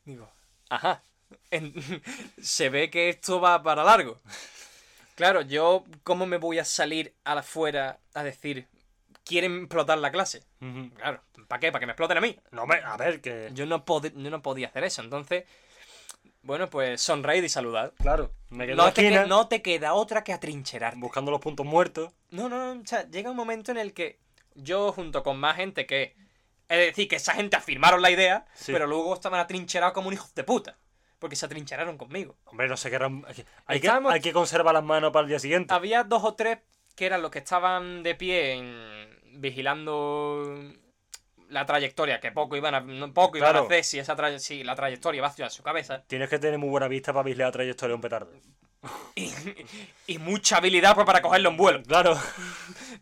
[0.05, 0.29] Digo,
[0.69, 1.01] ajá.
[1.49, 1.73] En-
[2.41, 4.19] se ve que esto va para largo.
[5.15, 8.67] Claro, yo, ¿cómo me voy a salir a la afuera a decir,
[9.23, 10.43] quieren explotar la clase?
[10.95, 11.71] Claro, ¿para qué?
[11.71, 12.37] ¿Para que me exploten a mí?
[12.51, 13.49] No, me, a ver, que.
[13.53, 15.45] Yo no, yo no podía hacer eso, entonces,
[16.41, 17.93] bueno, pues sonreír y saludar.
[18.01, 20.99] Claro, me quedo No la te, que- no te queda otra que atrincherarte.
[20.99, 22.11] buscando los puntos muertos.
[22.31, 24.17] No, no, no, o sea, llega un momento en el que
[24.55, 26.15] yo, junto con más gente que.
[26.71, 28.71] Es decir, que esa gente afirmaron la idea, Sí.
[28.71, 30.77] pero luego estaban atrincherados como un hijo de puta.
[31.19, 32.35] porque se atrincheraron conmigo.
[32.45, 33.23] Hombre, no sé qué eran.
[33.27, 35.71] Hay que, hay que, Estábamos- hay que conservar las manos para el día siguiente.
[35.71, 36.57] Había dos o tres
[36.95, 40.73] que eran los que estaban de pie en- vigilando
[41.49, 44.73] la trayectoria, que poco iban a, poco iban a hacer si, esa tra- si la
[44.75, 46.01] trayectoria va hacia su cabeza.
[46.07, 48.31] Tienes que tener muy buena vista para vigilar la trayectoria de un petardo.
[49.13, 49.31] Y,
[50.07, 51.83] y mucha habilidad pues, para cogerlo en vuelo.
[51.83, 52.17] Claro.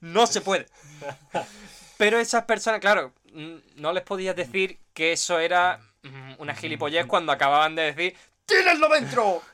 [0.02, 0.66] No se puede.
[2.00, 7.06] Pero esas personas, claro, mm, no les podías decir que eso era mm, una gilipollez
[7.06, 9.42] cuando acababan de decir ¡Tírenlo dentro!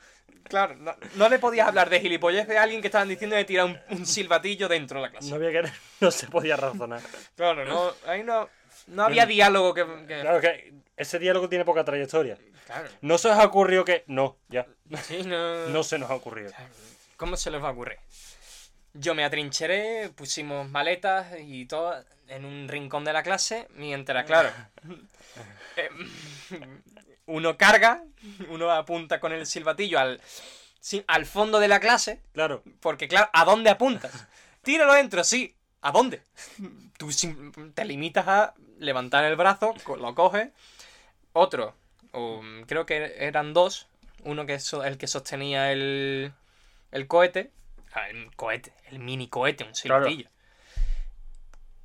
[0.48, 3.66] Claro, no, no le podías hablar de gilipollez de alguien que estaban diciendo de tirar
[3.66, 5.28] un, un silbatillo dentro de la clase.
[5.28, 5.68] No había que.
[6.00, 7.00] No se podía razonar.
[7.34, 8.48] Claro, no, ahí no,
[8.86, 9.84] no había diálogo que...
[10.06, 12.38] que- Claro que ese diálogo tiene poca trayectoria.
[12.64, 12.88] Claro.
[13.00, 14.04] No se os ha ocurrido que.
[14.06, 14.68] No, ya.
[15.02, 15.66] Sí, no...
[15.66, 16.52] No se nos ha ocurrido.
[17.16, 17.98] ¿Cómo se les va a ocurrir?
[18.98, 21.94] Yo me atrincheré, pusimos maletas y todo
[22.28, 24.50] en un rincón de la clase, mientras, claro,
[25.76, 25.90] eh,
[27.26, 28.02] uno carga,
[28.48, 30.20] uno apunta con el silbatillo al,
[31.06, 32.62] al fondo de la clase, Claro.
[32.80, 34.26] porque, claro, ¿a dónde apuntas?
[34.62, 35.54] Tíralo dentro, sí.
[35.82, 36.20] ¿A dónde?
[36.98, 37.10] Tú
[37.74, 40.48] te limitas a levantar el brazo, lo coges.
[41.32, 41.74] Otro,
[42.12, 43.86] o, creo que eran dos.
[44.24, 46.32] Uno que es el que sostenía el,
[46.90, 47.52] el cohete.
[48.08, 50.04] El cohete, el mini cohete, un Claro.
[50.04, 50.28] silbatillo.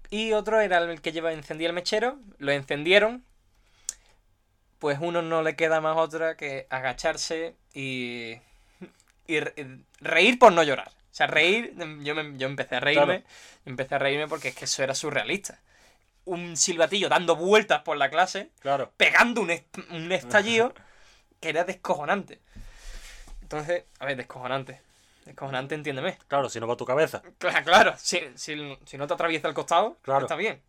[0.10, 2.19] Y otro era el que lleva, encendía el mechero.
[2.38, 3.24] Lo encendieron.
[4.80, 8.36] Pues uno no le queda más otra que agacharse y,
[9.28, 10.89] y re- reír por no llorar.
[10.89, 13.24] O sea, reír, yo, me- yo empecé a reírme,
[13.65, 15.60] empecé a reírme porque es que eso era surrealista.
[16.26, 18.91] Un silbatillo dando vueltas por la clase, Claro.
[18.97, 20.74] pegando un, est- un estallido
[21.39, 22.39] que era descojonante.
[23.43, 24.82] Entonces, a ver, descojonante.
[25.25, 26.17] Descojonante, entiéndeme.
[26.27, 27.21] Claro, si no va a tu cabeza.
[27.38, 27.93] Claro, claro.
[27.97, 30.21] Si, si- si no te atraviesa el costado, Claro.
[30.25, 30.62] está bien.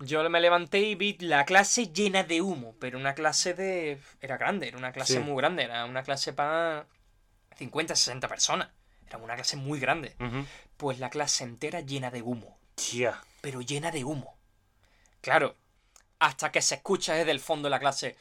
[0.00, 3.98] Yo me levanté y vi la clase llena de humo, pero una clase de...
[4.20, 5.18] Era grande, era una clase Sí.
[5.18, 6.86] muy grande, era una clase para
[7.56, 8.68] 50, 60 personas.
[9.08, 10.14] Era una clase muy grande.
[10.76, 13.20] Pues la clase entera llena de humo, Tía.
[13.40, 14.36] pero llena de humo.
[15.20, 15.56] Claro,
[16.20, 18.16] hasta que se escucha desde el fondo de la clase,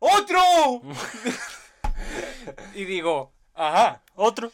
[0.00, 0.82] ¡Otro!
[2.74, 4.52] y digo, ajá, Otro.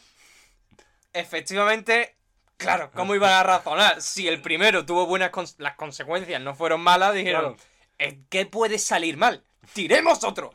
[1.13, 2.15] Efectivamente,
[2.57, 4.01] claro, ¿cómo iban a razonar?
[4.01, 7.69] Si el primero tuvo buenas cons- las consecuencias no fueron malas, dijeron, Claro.
[7.99, 9.43] "¿Eh, ¿qué puede salir mal?
[9.73, 10.51] ¡Tiremos otro!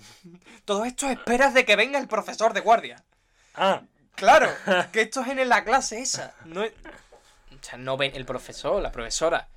[0.64, 3.05] Todo esto esperas de que venga el profesor de guardia.
[3.55, 3.83] Ah.
[4.17, 4.49] Claro,
[4.93, 6.35] que esto es en la clase esa.
[6.45, 6.73] No, es-
[7.51, 9.49] o sea, no ven el profesor, la profesora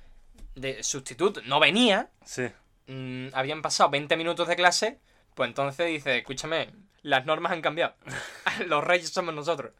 [0.54, 2.08] de sustituto, no venía.
[2.24, 2.48] Sí.
[2.86, 4.98] mm, habían pasado 20 minutos de clase.
[5.34, 6.70] Pues entonces dice, escúchame,
[7.02, 7.94] las normas han cambiado.
[8.66, 9.72] Los reyes somos nosotros.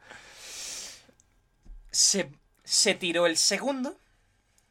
[1.90, 2.31] Se,
[2.64, 3.96] se tiró el segundo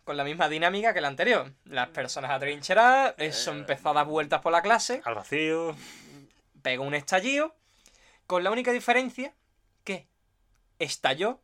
[0.04, 1.52] con la misma dinámica que el anterior.
[1.66, 5.76] Las personas atrincheradas, eso empezó a dar vueltas por la clase, Al vacío.
[6.62, 7.56] pegó un estallido,
[8.26, 9.34] con la única diferencia
[9.84, 10.08] que
[10.80, 11.40] estalló,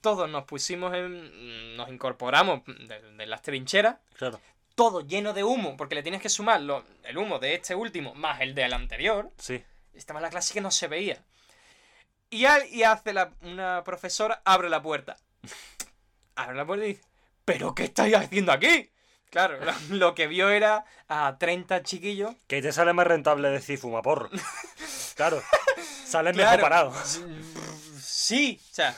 [0.00, 1.76] todos nos pusimos en...
[1.76, 4.40] nos incorporamos de, de las trincheras, Claro.
[4.74, 8.14] todo lleno de humo, porque le tienes que sumar lo- el humo de este último
[8.14, 9.62] más el del anterior, Sí.
[9.94, 11.18] estaba en la clase que no se veía.
[12.32, 15.16] Y, al- y hace la- una profesora, abre la puerta.
[16.34, 17.02] Abre la puerta y dice,
[17.44, 18.90] ¿pero qué estáis haciendo aquí?
[19.30, 19.58] Claro,
[19.90, 24.30] lo, que vio era a 30 chiquillos Que te sale más rentable decir fumaporro.
[25.14, 25.42] Claro.
[26.06, 26.50] Sales Claro.
[26.56, 26.94] mejor parado.
[28.00, 28.96] Sí, o sea,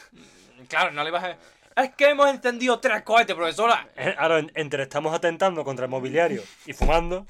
[0.69, 1.83] claro, no le vas a...
[1.83, 3.89] Es que hemos encendido tres cohetes, profesora.
[3.97, 7.27] Eh, Ahora, en- entre estamos atentando contra el mobiliario y fumando,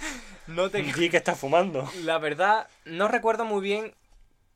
[0.49, 0.83] No te...
[0.83, 1.91] di que estás fumando.
[2.03, 3.95] La verdad, no recuerdo muy bien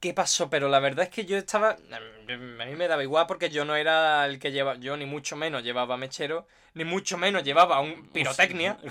[0.00, 1.70] qué pasó, pero la verdad es que yo estaba...
[1.70, 4.78] A mí me daba igual porque yo no era el que llevaba...
[4.78, 8.78] Yo ni mucho menos llevaba mechero, ni mucho menos llevaba un pirotecnia.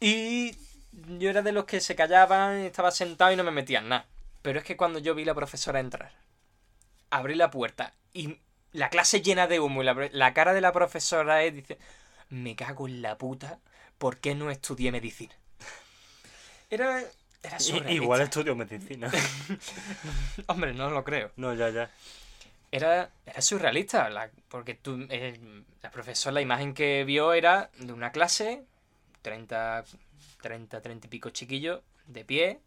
[0.00, 0.54] Y
[1.18, 4.06] yo era de los que se callaban, estaba sentado y no me metían nada.
[4.42, 6.12] Pero es que cuando yo vi la profesora entrar,
[7.08, 8.38] abrí la puerta y
[8.72, 11.78] la clase llena de humo y la, la cara de la profesora es, dice,
[12.28, 13.60] me cago en la puta,
[13.96, 15.34] ¿por qué no estudié medicina?
[16.68, 17.02] Era,
[17.44, 17.92] era.
[17.92, 19.10] Igual estudio medicina.
[20.46, 21.30] Hombre, no lo creo.
[21.36, 21.90] No, ya, ya.
[22.70, 25.38] Era, era surrealista, la- porque tú, eh,
[25.82, 28.64] la profesora, la imagen que vio era de una clase,
[29.22, 29.84] 30,
[30.42, 32.60] 30, 30 y pico chiquillos, de pie,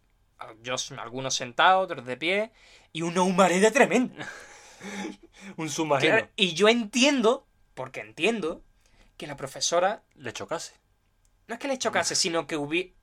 [0.63, 2.51] yo, algunos sentados, otros de pie,
[2.93, 4.25] y una humareda tremenda.
[5.57, 6.11] Un submarino.
[6.13, 8.63] Claro, y yo entiendo, porque entiendo,
[9.17, 10.73] que la profesora Le chocase.
[11.47, 12.93] no es que le chocase, sino que hubi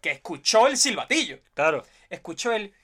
[0.00, 1.38] que escuchó el silbatillo.
[1.54, 1.84] Claro.
[2.08, 2.74] Escuchó el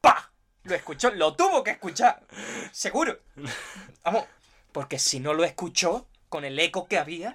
[0.00, 0.30] ¡Pa!
[0.64, 2.22] Lo escuchó, lo tuvo que escuchar.
[2.72, 3.18] Seguro.
[4.02, 4.24] Vamos,
[4.72, 7.32] porque si no lo escuchó, con el eco que había,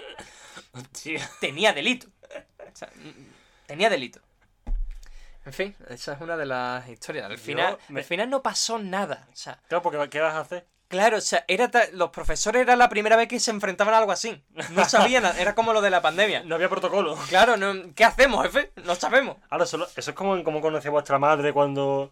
[1.39, 2.07] tenía delito.
[2.59, 2.89] O sea,
[3.65, 4.19] tenía delito.
[5.45, 7.25] En fin, esa es una de las historias.
[7.25, 9.27] Al final, me- al final no pasó nada.
[9.31, 10.67] O sea, Claro, porque ¿qué vas a hacer?
[10.89, 14.11] Claro, o sea, era los profesores era la primera vez que se enfrentaban a algo
[14.11, 14.43] así.
[14.71, 16.43] No sabían, era como lo de la pandemia.
[16.43, 17.17] No había protocolo.
[17.29, 18.71] Claro, no, ¿qué hacemos, jefe?
[18.83, 19.37] No sabemos.
[19.49, 22.11] Ahora, solo, eso es como en cómo conoce vuestra madre cuando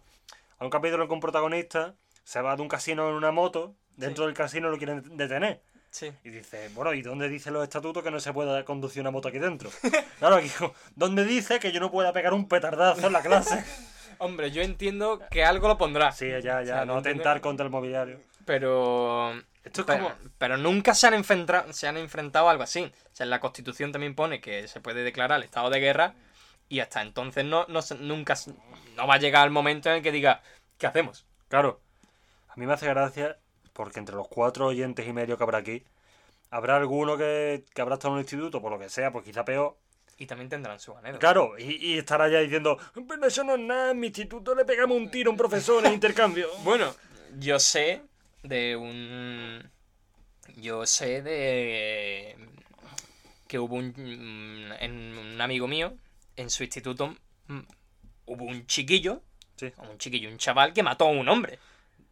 [0.58, 4.24] a un capítulo con un protagonista se va de un casino en una moto, dentro
[4.24, 5.60] del casino lo quieren detener.
[5.90, 6.12] Sí.
[6.22, 9.28] Y dice, bueno, ¿y dónde dicen los estatutos que no se pueda conducir una moto
[9.28, 9.70] aquí dentro?
[10.18, 10.50] Claro, aquí,
[10.96, 13.64] ¿dónde dice que yo no pueda pegar un petardazo en la clase?
[14.18, 16.10] Hombre, yo entiendo que algo lo pondrá.
[16.10, 18.18] Sí, ya, ya, O sea, no no atentar contra el mobiliario.
[18.48, 19.38] Pero.
[19.62, 20.14] Esto es pero, como...
[20.38, 22.82] pero nunca se han, enfrentado, se han enfrentado a algo así.
[22.82, 26.14] O sea, en la Constitución también pone que se puede declarar el estado de guerra
[26.70, 28.36] y hasta entonces no, no nunca
[28.96, 30.40] no va a llegar el momento en el que diga,
[30.78, 31.26] ¿qué hacemos?
[31.48, 31.82] Claro,
[32.48, 33.38] a mí me hace gracia
[33.74, 35.84] porque entre los cuatro oyentes y medio que habrá aquí,
[36.50, 39.44] habrá alguno que, que habrá estado en un instituto, por lo que sea, pues quizá
[39.44, 39.76] peor.
[40.16, 41.18] Y también tendrán su anécdota.
[41.18, 44.64] Claro, y, y estará ya diciendo, pero eso no es nada, en mi instituto le
[44.64, 46.48] pegamos un tiro a un profesor en intercambio.
[46.64, 46.94] Bueno,
[47.38, 48.07] yo sé
[48.42, 49.70] de un.
[50.56, 52.36] Yo sé de.
[53.46, 54.72] Que hubo un.
[54.80, 55.94] En un amigo mío,
[56.36, 57.14] en su instituto,
[57.46, 57.60] mm,
[58.26, 59.22] hubo un chiquillo,
[59.56, 59.72] Sí.
[59.90, 61.58] un chiquillo, un chaval que mató a un hombre.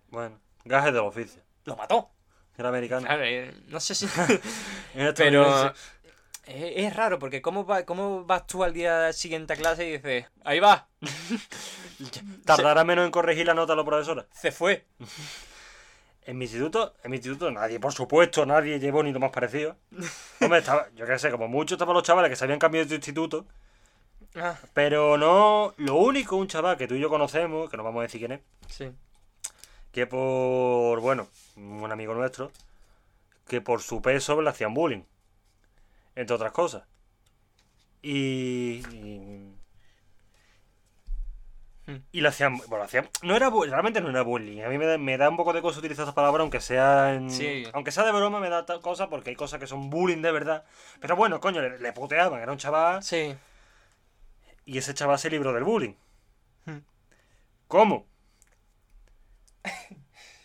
[0.08, 1.42] Bueno, gajes del oficio.
[1.64, 2.10] Lo mató.
[2.58, 3.06] Era americano.
[3.06, 4.06] Claro, eh, no sé si.
[4.94, 5.10] Pero.
[5.10, 5.78] estadounidense.
[6.46, 10.26] Es, raro, porque ¿cómo, va, ¿cómo vas tú al día siguiente a clase y dices,
[10.44, 10.86] ahí va,
[12.44, 14.26] Tardará menos en corregir la nota a la profesora.
[14.32, 14.86] se fue?
[16.26, 19.76] En mi instituto, en mi instituto nadie, por supuesto, nadie llevó ni lo más parecido.
[20.40, 22.96] Hombre, estaba, yo qué sé, como mucho estaban los chavales que se habían cambiado de
[22.96, 23.46] instituto.
[24.34, 28.00] Ah, Pero no, lo único, un chaval que tú y yo conocemos, que no vamos
[28.00, 28.92] a decir quién es, sí.
[29.92, 32.50] que por, bueno, un amigo nuestro,
[33.46, 35.04] que por su peso le hacían bullying,
[36.16, 36.82] entre otras cosas.
[38.02, 38.82] Y...
[38.92, 39.55] Y.
[42.10, 44.98] y le hacían, bueno, hacían, no era, realmente no era bullying, a mí me da,
[44.98, 47.64] me da un poco de cosa utilizar esa palabra, aunque sea en, Sí.
[47.72, 50.64] aunque sea de broma me da cosa, porque hay cosas que son bullying de verdad.
[51.00, 53.36] Pero bueno, coño, le, le puteaban, era un chaval, Sí.
[54.64, 55.94] y ese chaval se libró del bullying.
[56.64, 56.78] Hmm.
[57.68, 58.06] ¿Cómo?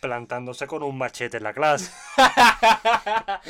[0.00, 1.90] Plantándose con un machete en la clase.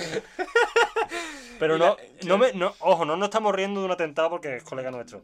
[1.58, 4.64] Pero no, no me, no, ojo, no nos estamos riendo de un atentado porque es
[4.64, 5.22] colega nuestro.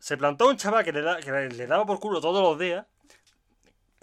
[0.00, 2.84] Se plantó un chaval que le, da- que le daba por culo todos los días.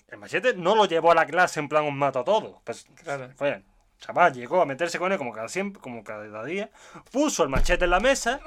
[0.07, 2.61] El machete no lo llevó a la clase en plan os mato a todos.
[2.63, 3.29] Pues, Claro.
[3.35, 3.61] fue,
[3.99, 6.69] chaval llegó a meterse con él como cada, siempre, como cada día.
[7.11, 8.39] Puso el machete en la mesa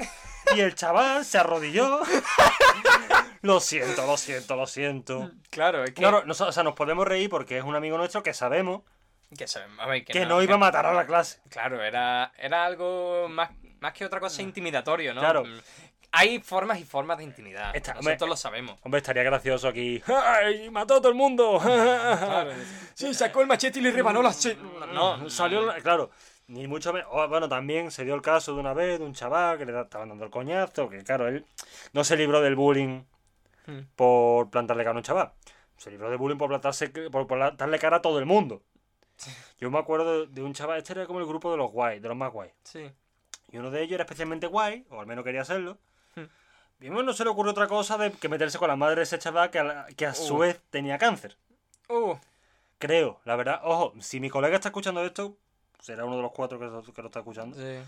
[0.56, 2.00] y el chaval se arrodilló.
[3.42, 5.30] Lo siento, lo siento, lo siento.
[5.48, 5.94] Claro, es que.
[6.02, 8.82] Claro, nos- o sea, nos podemos reír porque es un amigo nuestro que sabemos
[9.36, 11.40] que sabemos, a ver, que, que no iba a matar a la clase.
[11.48, 15.20] Claro, era, era algo más, más que otra cosa intimidatorio, ¿no?
[15.20, 15.44] Claro.
[16.12, 17.73] Hay formas y formas de intimidad.
[17.73, 18.79] Nosotros hombre, lo sabemos.
[18.83, 20.03] Hombre, estaría gracioso aquí.
[20.07, 20.68] ¡Ay!
[20.70, 21.61] ¡Mató a todo el mundo!
[22.94, 24.33] Sí, sacó el machete y le rebanó la...
[24.92, 25.64] No, salió.
[25.64, 26.11] la- Claro,
[26.49, 27.09] ni mucho menos.
[27.12, 29.81] o, Bueno, también se dio el caso de una vez de un chaval que le
[29.81, 30.88] estaban dando el coñazo.
[30.88, 31.46] Que claro, él
[31.92, 33.03] no se libró del bullying
[33.66, 33.81] Hmm.
[33.94, 35.33] por plantarle cara a un chaval.
[35.77, 38.62] Se libró del bullying por, plantarse, por plantarle cara a todo el mundo.
[39.61, 42.01] Yo me acuerdo de, de un chaval, este era como el grupo de los guays,
[42.03, 42.53] de los más guays.
[42.64, 42.90] Sí.
[43.53, 45.79] Y uno de ellos era especialmente guay, o al menos quería serlo.
[46.82, 49.18] Uno no se le ocurrió otra cosa de que meterse con la madre de ese
[49.18, 50.38] chaval que a, la- que a su Uh.
[50.38, 51.36] vez tenía cáncer.
[51.88, 52.14] Uh,
[52.78, 53.60] Creo, la verdad.
[53.64, 55.36] Ojo, si mi colega está escuchando esto,
[55.80, 57.56] será uno de los cuatro que lo, que lo está escuchando.
[57.56, 57.78] sí.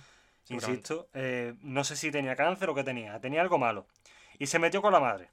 [0.48, 3.18] Insisto, eh, no sé si tenía cáncer o qué tenía.
[3.20, 3.86] Tenía algo malo.
[4.38, 5.30] Y se metió con la madre.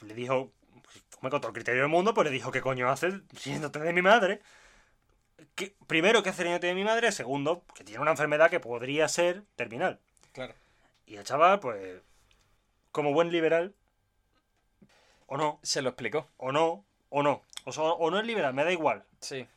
[0.00, 0.50] Le dijo,
[1.20, 3.92] me con todo el criterio del mundo, pues le dijo, ¿qué coño haces siéndote de
[3.92, 4.40] mi madre?
[5.54, 7.12] Que, primero, que hace de mi madre.
[7.12, 10.00] Segundo, que tiene una enfermedad que podría ser terminal.
[10.32, 10.54] Claro.
[11.06, 12.00] Y el chaval, pues,
[12.94, 13.74] como buen liberal,
[15.26, 16.30] o no, Se lo explicó.
[16.36, 17.42] o no, o no.
[17.64, 19.04] O, sea, o no es liberal, me da igual.
[19.20, 19.48] Sí.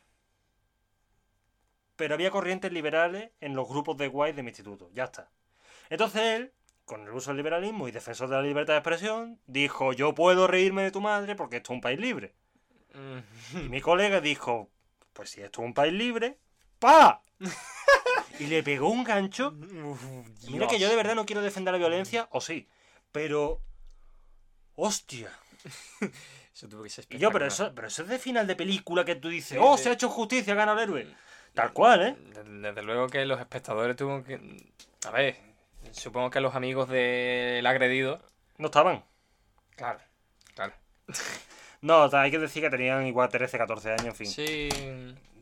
[1.94, 4.90] pero había corrientes liberales en los grupos de guays de mi instituto.
[4.92, 5.30] Ya está.
[5.88, 6.52] Entonces él,
[6.84, 10.48] con el uso del liberalismo y defensor de la libertad de expresión, dijo, yo puedo
[10.48, 12.34] reírme de tu madre porque esto es un país libre.
[12.94, 13.58] Mm.
[13.66, 14.68] Y mi colega dijo,
[15.12, 16.38] pues si esto es un país libre,
[16.80, 17.22] ¡pa!
[18.40, 19.52] y le pegó un gancho.
[20.48, 22.68] Mira que yo de verdad no quiero defender la violencia, o sí,
[23.12, 23.60] pero...
[24.74, 25.30] ¡Hostia!
[26.54, 29.04] Eso tuvo que ser Y yo, pero eso, pero eso es de final de película
[29.04, 31.14] que tú dices, Sí, ¡oh, se ha hecho justicia, gana el héroe!
[31.54, 32.16] Tal cual, ¿eh?
[32.34, 34.40] Desde, desde luego que los espectadores tuvieron que...
[35.06, 35.36] A ver,
[35.92, 38.20] supongo que los amigos del agredido...
[38.56, 39.04] No estaban.
[39.76, 40.00] Claro,
[40.54, 40.72] claro.
[41.80, 44.26] No, o sea, hay que decir que tenían igual 13, 14 años, en fin.
[44.26, 44.68] Sí,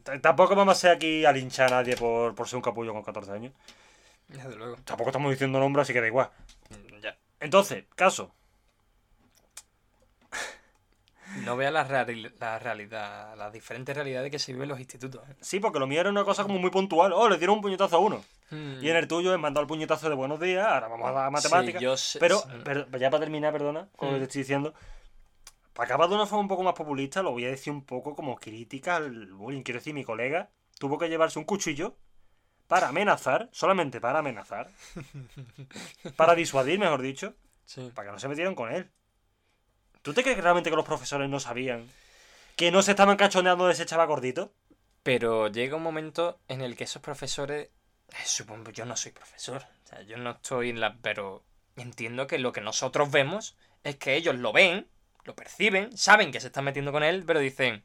[0.05, 2.93] T- Tampoco vamos a ser aquí a linchar a nadie por, por ser un capullo
[2.93, 3.53] con 14 años.
[4.29, 4.77] desde luego.
[4.85, 6.31] Tampoco estamos diciendo nombres, así que da igual.
[7.41, 8.33] Entonces, caso.
[11.45, 15.23] No vea la, reali la, realidad, las diferentes realidades que se viven en los institutos.
[15.29, 15.37] ¿eh?
[15.41, 17.13] Sí, porque lo mío era una cosa como muy puntual.
[17.13, 18.25] Oh, le dieron un puñetazo a uno.
[18.51, 18.83] Hmm.
[18.83, 21.31] Y en el tuyo es mandado el puñetazo de buenos días, ahora vamos a la
[21.31, 21.79] matemática.
[21.79, 24.21] Yo pero, pero, ya para terminar, perdona, con lo que hmm.
[24.21, 24.75] te estoy diciendo.
[25.75, 28.15] Para acabar de una forma un poco más populista, lo voy a decir un poco
[28.15, 29.63] como crítica al bullying.
[29.63, 31.97] Quiero decir, mi colega tuvo que llevarse un cuchillo
[32.67, 34.69] para amenazar, solamente para amenazar,
[36.17, 37.91] para disuadir, mejor dicho, Sí.
[37.95, 38.91] para que no se metieran con él.
[40.03, 41.89] ¿Tú te crees realmente que los profesores no sabían
[42.55, 44.53] que no se estaban cachondeando de ese chaval gordito?
[45.03, 47.69] Pero llega un momento en el que esos profesores.
[48.11, 49.63] eh, Supongo, yo no soy profesor.
[49.85, 50.97] O sea, yo no estoy en la.
[51.03, 51.45] Pero
[51.77, 54.89] entiendo que lo que nosotros vemos es que ellos lo ven,
[55.25, 57.85] lo perciben, saben que se están metiendo con él, pero dicen.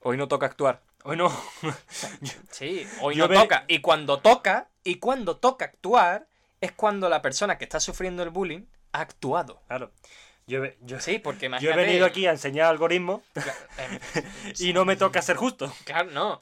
[0.00, 0.82] Hoy no toca actuar.
[1.08, 1.28] Hoy no.
[2.50, 3.64] Sí, hoy Yo no ve- toca.
[3.68, 6.26] Y cuando toca, y cuando toca actuar,
[6.60, 9.62] es cuando la persona que está sufriendo el bullying ha actuado.
[9.68, 9.92] claro.
[10.48, 11.80] Yo, he- yo, Sí, porque yo he imagínate.
[11.80, 14.00] venido aquí a enseñar algoritmos Cla- em,
[14.60, 15.72] y no me toca ser justo.
[15.84, 16.40] Claro, no.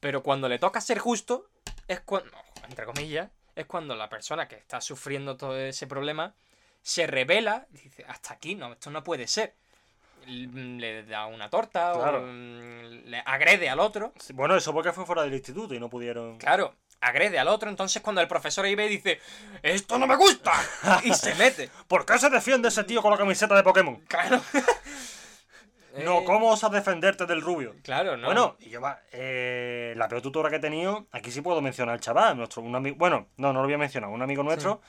[0.00, 1.46] Pero cuando le toca ser justo,
[1.86, 2.30] es cuando,
[2.68, 6.34] entre comillas, es cuando la persona que está sufriendo todo ese problema
[6.82, 9.54] se revela y dice, hasta aquí, no, esto no puede ser.
[10.26, 12.18] L- Le da una torta Claro.
[12.18, 14.12] o mm, le agrede al otro.
[14.34, 16.38] Bueno, eso porque fue fuera del instituto y no pudieron.
[16.38, 17.68] Claro, agrede al otro.
[17.70, 19.20] Entonces cuando el profesor ahí ve dice,
[19.62, 20.52] esto no me gusta.
[21.04, 21.70] Y se mete.
[21.88, 23.96] ¿Por qué se defiende ese tío con la camiseta de Pokémon?
[24.08, 24.40] Claro.
[26.04, 27.76] No, Eh, ¿cómo osas defenderte del rubio?
[27.84, 28.26] Claro, no.
[28.26, 31.92] Bueno, y yo va, eh, la peor tutora que he tenido, aquí sí puedo mencionar
[31.94, 34.80] al chaval, nuestro, un amigo, bueno, no, no lo voy a mencionar, un amigo nuestro,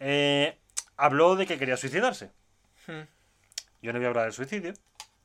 [0.00, 0.58] eh,
[0.98, 2.30] habló de que quería suicidarse.
[2.86, 3.04] Hmm.
[3.82, 4.72] Yo no voy a hablar del suicidio,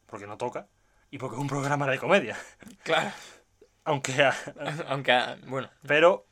[0.05, 0.67] porque no toca,
[1.11, 2.37] y porque es un programa de comedia.
[2.83, 3.11] Claro.
[3.85, 4.29] Aunque,
[4.87, 5.69] Aunque, bueno.
[5.85, 6.25] pero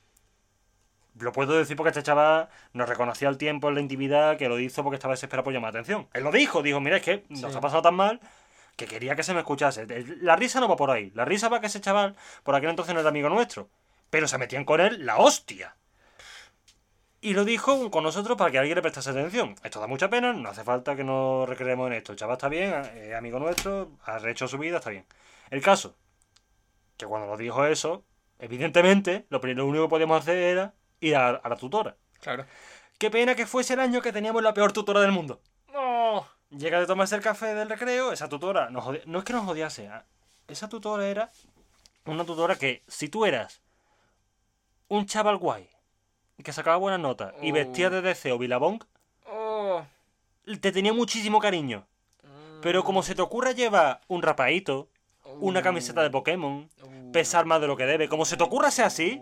[1.20, 4.58] lo puedo decir porque este chaval nos reconocía al tiempo en la intimidad que lo
[4.60, 6.08] hizo porque estaba desesperado por llamar la atención.
[6.14, 7.58] Él lo dijo, dijo, mira, es que nos Sí.
[7.58, 8.22] ha pasado tan mal
[8.78, 9.86] que quería que se me escuchase.
[10.22, 11.12] La risa no va por ahí.
[11.14, 13.70] La risa va que ese chaval por aquel entonces no era amigo nuestro.
[14.10, 15.76] Pero se metían con él la hostia.
[17.24, 19.56] Y lo dijo con nosotros para que alguien le prestase atención.
[19.64, 22.12] Esto da mucha pena, no hace falta que nos recreemos en esto.
[22.12, 25.06] El chaval está bien, es amigo nuestro, ha rehecho su vida, está bien.
[25.52, 25.96] El caso,
[26.98, 28.04] que cuando nos dijo eso,
[28.40, 31.96] evidentemente, lo, pri- lo único que podíamos hacer era ir a, a la tutora.
[32.22, 32.46] Claro.
[32.98, 35.42] Qué pena que fuese el año que teníamos la peor tutora del mundo.
[35.72, 36.28] No.
[36.50, 39.88] Llega de tomarse el café del recreo, esa tutora, nos no es que nos odiase,
[39.88, 40.06] ah,
[40.48, 41.32] esa tutora era
[42.06, 43.62] una tutora que si tú eras
[44.90, 45.70] un chaval guay,
[46.44, 47.54] que sacaba buenas notas y Oh.
[47.54, 48.80] vestía de DC o Billabong,
[49.26, 49.84] Oh.
[50.60, 51.86] te tenía muchísimo cariño.
[52.62, 54.88] Pero como se te ocurra llevar un rapadito,
[55.40, 57.12] una camiseta de Pokémon, Uh.
[57.12, 59.22] pesar más de lo que debe, como se te ocurra ser así.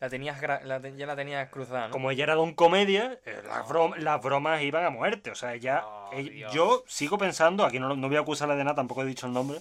[0.00, 1.92] La tenías la te- ya la tenías cruzada, ¿no?
[1.92, 5.30] como ella era don comedia, eh, las, brom- las bromas iban a muerte.
[5.30, 8.64] O sea, ella, Oh, ella- yo sigo pensando, aquí no, no voy a acusarle de
[8.64, 9.60] nada, tampoco he dicho el nombre,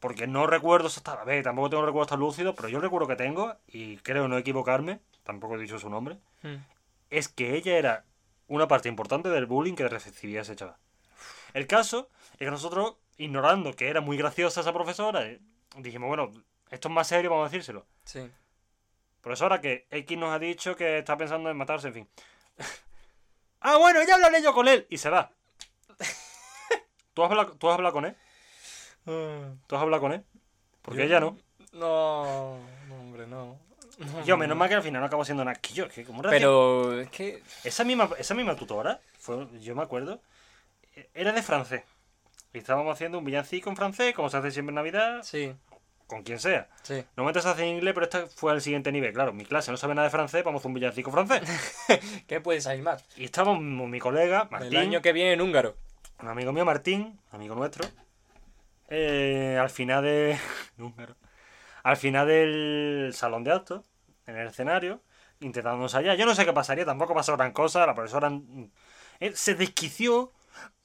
[0.00, 3.16] porque no recuerdo hasta a ver, tampoco tengo recuerdos tan lúcidos, pero yo recuerdo que
[3.16, 6.56] tengo, y creo no equivocarme, tampoco he dicho su nombre, Hmm.
[7.10, 8.04] es que ella era
[8.46, 10.76] una parte importante del bullying que recibía ese chaval.
[11.52, 15.40] El caso es que nosotros, ignorando que era muy graciosa esa profesora, eh,
[15.76, 16.30] dijimos, bueno,
[16.70, 17.86] esto es más serio, vamos a decírselo.
[18.04, 18.30] Sí.
[19.20, 22.08] Profesora, que X nos ha dicho que está pensando en matarse, en fin.
[23.60, 24.86] ah, bueno, ya hablaré yo con él.
[24.88, 25.32] Y se va.
[27.14, 28.16] ¿Tú has hablado, tú has hablado con él?
[29.66, 30.22] ¿Tú has hablado con él?
[30.82, 31.36] Porque Yo- ella no.
[31.72, 33.58] No, no, hombre, no.
[34.24, 34.60] Yo, menos no.
[34.60, 35.56] mal que al final no acabo siendo nada.
[35.60, 37.42] Que yo, que como Pero es que.
[37.64, 40.20] Esa misma, esa misma tutora, fue, yo me acuerdo,
[41.14, 41.82] era de francés.
[42.54, 45.52] Y estábamos haciendo un villancico en francés, como se hace siempre en Navidad, Sí,
[46.06, 46.68] con quien sea.
[46.82, 47.04] sí.
[47.16, 49.12] Normalmente se hace en inglés, pero esta fue al siguiente nivel.
[49.12, 51.42] Claro, mi clase no sabe nada de francés, vamos a un villancico francés.
[52.26, 53.04] ¿Qué puede salir más?
[53.16, 54.68] Y estábamos mi colega, Martín.
[54.72, 55.76] El año que viene en húngaro.
[56.22, 57.86] un amigo mío, Martín, amigo nuestro,
[58.88, 60.38] eh, al final de.
[60.76, 61.16] Número.
[61.82, 63.86] Al final del salón de actos,
[64.26, 65.00] en el escenario,
[65.40, 66.16] intentando ensayar.
[66.16, 67.86] Yo no sé qué pasaría, tampoco pasó gran cosa.
[67.86, 68.70] La profesora mm,
[69.20, 70.32] eh, se desquició.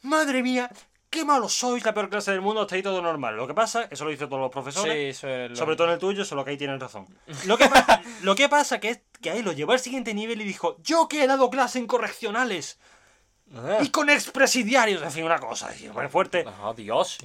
[0.04, 0.70] Madre mía,
[1.10, 3.36] qué malo sois, la peor clase del mundo, está ahí todo normal.
[3.36, 5.18] Lo que pasa, eso lo dicen todos los Sí, profesores.
[5.18, 5.56] eso es lo...
[5.56, 7.08] Sobre todo en el tuyo, solo que ahí tienen razón.
[7.46, 10.42] Lo que, pa- lo que pasa que es que ahí lo llevó al siguiente nivel
[10.42, 12.80] y dijo, yo que he dado clase en correccionales
[13.56, 13.80] Ah.
[13.82, 16.44] y con expresidiarios, en fin, una cosa así, súper fuerte.
[16.48, 17.18] Ah, Dios.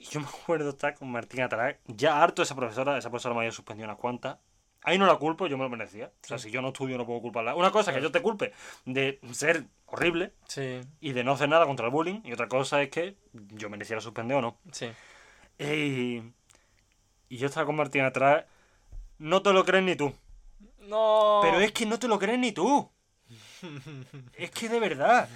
[0.00, 3.34] Y yo me acuerdo estar con Martín atrás, ya harto de esa profesora, esa profesora
[3.34, 4.38] me había suspendido unas cuantas.
[4.82, 6.10] Ahí no la culpo, yo me lo merecía.
[6.24, 7.54] O sea, si yo no estudio no puedo culparla.
[7.54, 8.54] Una cosa es que yo te culpe
[8.86, 12.80] de ser horrible Sí, y de no hacer nada contra el bullying, y otra cosa
[12.80, 14.56] es que yo mereciera suspender o no.
[14.72, 14.90] sí.
[15.58, 16.22] Y,
[17.28, 18.46] y yo estaba con Martín atrás,
[19.18, 20.14] no te lo crees ni tú.
[20.78, 21.40] No.
[21.42, 22.90] Pero es que no te lo crees ni tú.
[24.32, 25.28] Es que de verdad.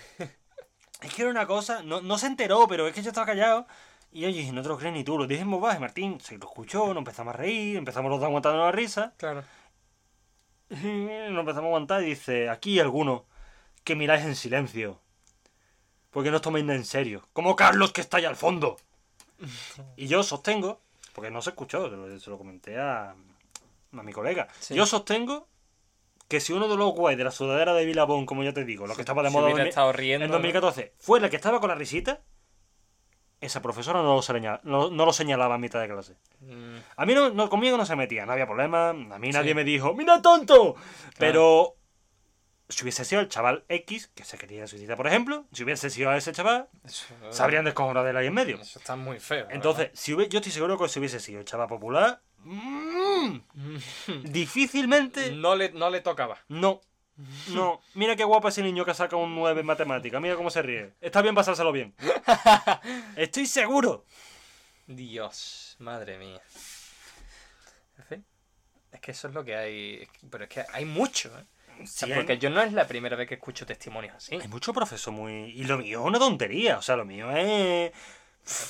[1.02, 3.66] es que era una cosa, no, no se enteró, pero es que yo estaba callado.
[4.14, 6.20] Y oye, no te lo crees ni tú, lo dije en voz baja, y Martín
[6.20, 9.12] se lo escuchó, nos empezamos a reír, empezamos los dos aguantando la risa.
[9.18, 9.42] Claro.
[10.70, 13.26] Nos empezamos a aguantar y dice, aquí alguno
[13.84, 14.98] que miráis en silencio.
[16.10, 17.28] Porque no os toméis en serio.
[17.32, 18.76] Como Carlos que está ahí al fondo.
[19.96, 20.80] Y yo sostengo,
[21.12, 24.48] porque no se escuchó, se lo, se lo comenté a, a mi colega.
[24.60, 24.74] Sí.
[24.74, 25.48] Yo sostengo
[26.28, 28.86] que si uno de los guays de la sudadera de Vilabón, como ya te digo,
[28.86, 30.36] lo que estaba de moda en- riendo, en ¿no?
[30.36, 32.22] 2014, fue la que estaba con la risita,
[33.45, 36.14] esa profesora no lo, señala- no, no lo señalaba a mitad de clase.
[36.40, 38.90] Mm, A mí no, no- conmigo no se metía, no había problema.
[38.90, 39.55] A mí nadie Sí.
[39.55, 40.74] me dijo, ¡mira tonto!
[41.18, 41.76] Pero
[42.68, 46.11] si hubiese sido el chaval X, que se quería suicidar, por ejemplo, si hubiese sido
[46.11, 48.57] a ese chaval, eso, se habrían descojonado de él ahí en medio.
[48.61, 49.47] eso está muy feo.
[49.51, 54.30] Entonces, si yo estoy seguro que si hubiese sido el chaval popular, mm, verdad.
[54.30, 55.32] difícilmente.
[55.32, 56.38] no, le, no le tocaba.
[56.49, 56.80] No.
[57.48, 57.80] No.
[57.94, 60.20] Mira qué guapo ese niño que saca un 9 en matemática.
[60.20, 60.92] Mira cómo se ríe.
[61.00, 61.94] Está bien pasárselo bien.
[63.16, 64.04] Estoy seguro.
[64.86, 66.40] Dios, madre mía.
[67.98, 68.24] En fin,
[68.92, 70.08] es que eso es lo que hay.
[70.28, 71.44] Pero es que hay mucho, ¿eh?
[71.82, 74.36] O sea, porque yo no es la primera vez que escucho testimonios así.
[74.40, 75.50] Hay mucho profesor muy.
[75.50, 76.78] Y lo mío es una tontería.
[76.78, 77.92] O sea, lo mío es.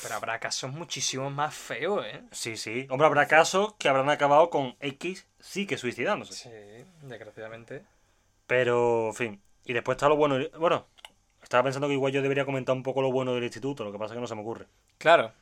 [0.03, 2.23] Pero habrá casos muchísimo más feos, ¿eh?
[2.31, 2.87] Sí, sí.
[2.91, 6.33] Hombre, habrá casos que habrán acabado con X sí que suicidándose.
[6.33, 7.85] Sí, desgraciadamente.
[8.47, 9.43] Pero, en fin.
[9.65, 10.37] Y después está lo bueno.
[10.59, 10.87] Bueno,
[11.43, 13.85] estaba pensando que igual yo debería comentar un poco lo bueno del instituto.
[13.85, 14.67] Lo que pasa es que no se me ocurre.
[14.99, 15.33] Claro.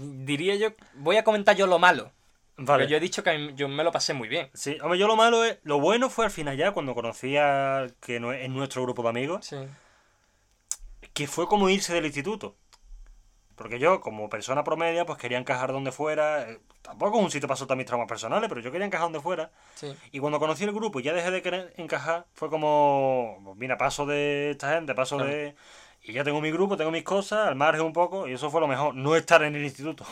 [0.00, 0.68] Diría yo.
[0.94, 2.12] Voy a comentar yo lo malo.
[2.56, 2.84] Vale.
[2.84, 4.50] Pero yo he dicho que yo me lo pasé muy bien.
[4.54, 5.58] Sí, hombre, yo lo malo es.
[5.64, 7.86] Lo bueno fue al final ya cuando conocí a.
[8.00, 9.46] que no es nuestro grupo de amigos.
[9.46, 9.56] Sí.
[11.14, 12.56] que fue como irse del instituto.
[13.62, 16.50] Porque yo, como persona promedia, pues quería encajar donde fuera.
[16.50, 19.20] eh, Tampoco es un sitio para soltar mis traumas personales, pero yo quería encajar donde
[19.20, 19.50] fuera.
[19.76, 19.94] Sí.
[20.10, 23.78] Y cuando conocí el grupo y ya dejé de querer encajar, fue como, pues mira,
[23.78, 25.30] paso de esta gente, paso Claro.
[25.30, 25.54] de...
[26.02, 28.60] Y ya tengo mi grupo, tengo mis cosas, al margen un poco, y eso fue
[28.60, 30.04] lo mejor, no estar en el instituto.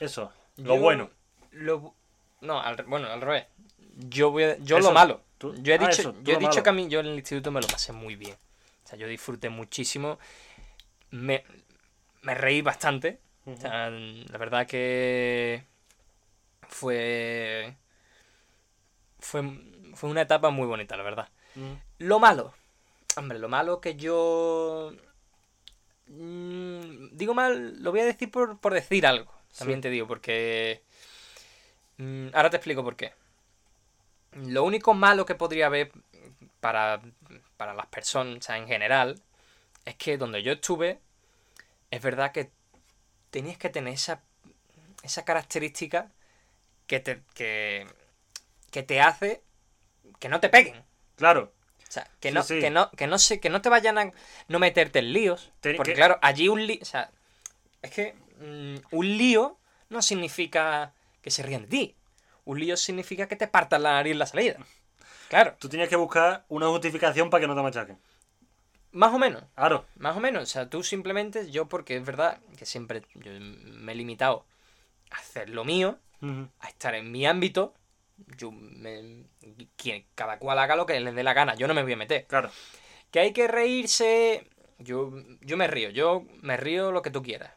[0.00, 1.10] Eso, lo Yo- bueno.
[1.52, 1.94] Lo,
[2.40, 3.44] no, al, bueno, al revés.
[4.08, 5.20] Yo, voy a- yo Eso, lo malo.
[5.38, 6.62] tú- yo he ah, dicho, eso, yo he dicho malo.
[6.62, 8.34] que a mí yo en el instituto me lo pasé muy bien.
[8.84, 10.18] O sea, yo disfruté muchísimo.
[11.10, 11.44] Me,
[12.24, 13.20] me reí bastante.
[13.46, 15.64] O sea, la verdad que
[16.68, 17.76] fue,
[19.18, 19.42] fue
[19.94, 21.28] fue una etapa muy bonita, la verdad.
[21.98, 22.52] Lo malo.
[23.16, 24.92] Hombre, lo malo que yo...
[26.08, 29.32] mm, digo mal, lo voy a decir por, por decir algo.
[29.56, 29.82] También Sí.
[29.82, 30.82] te digo, porque...
[31.98, 33.12] mm, ahora te explico por qué.
[34.32, 35.92] Lo único malo que podría haber
[36.60, 37.00] para,
[37.56, 39.20] para las personas o sea, en general
[39.84, 40.98] es que donde yo estuve,
[41.90, 42.50] es verdad que
[43.30, 44.22] tenías que tener esa,
[45.02, 46.10] esa característica
[46.86, 47.86] que te, que,
[48.70, 49.42] que te hace
[50.18, 50.84] que no te peguen.
[51.16, 51.52] Claro,
[51.88, 52.60] O sea, que no, sí.
[52.60, 54.12] que no, que no se, que no te vayan a
[54.48, 55.52] no meterte en líos.
[55.76, 56.78] Porque que- claro, allí un lío.
[56.82, 57.10] O sea,
[57.82, 59.58] es que mm, un lío
[59.88, 61.96] no significa que se rían de ti.
[62.44, 64.56] Un lío significa que te partan la nariz en la salida.
[65.28, 67.98] Claro, tú tenías que buscar una justificación para que no te machaquen.
[68.94, 69.42] Más o menos.
[69.54, 70.42] Claro, Más o menos.
[70.42, 74.44] O sea, tú simplemente, yo porque es verdad que siempre yo me he limitado
[75.10, 75.98] a hacer lo mío,
[76.60, 77.74] a estar en mi ámbito.
[78.38, 79.24] Yo me-
[79.76, 81.54] quien, cada cual haga lo que le dé la gana.
[81.54, 82.26] Yo no me voy a meter.
[82.26, 82.50] claro.
[83.10, 84.48] Que hay que reírse.
[84.78, 87.52] Yo, yo me río, yo me río lo que tú quieras.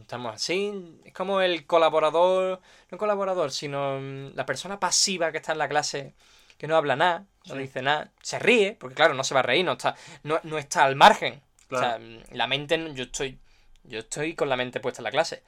[0.00, 0.98] Estamos así.
[1.04, 2.60] Es como el colaborador.
[2.90, 6.14] No colaborador, sino mm, la persona pasiva que está en la clase.
[6.58, 7.60] Que no habla nada, no Sí.
[7.60, 8.10] dice nada.
[8.22, 10.96] Se ríe, porque claro, no se va a reír, no está, no, no está al
[10.96, 11.42] margen.
[11.68, 11.86] Claro.
[11.86, 12.92] O sea, mm, la mente.
[12.94, 13.38] Yo estoy.
[13.84, 15.42] Yo estoy con la mente puesta en la clase.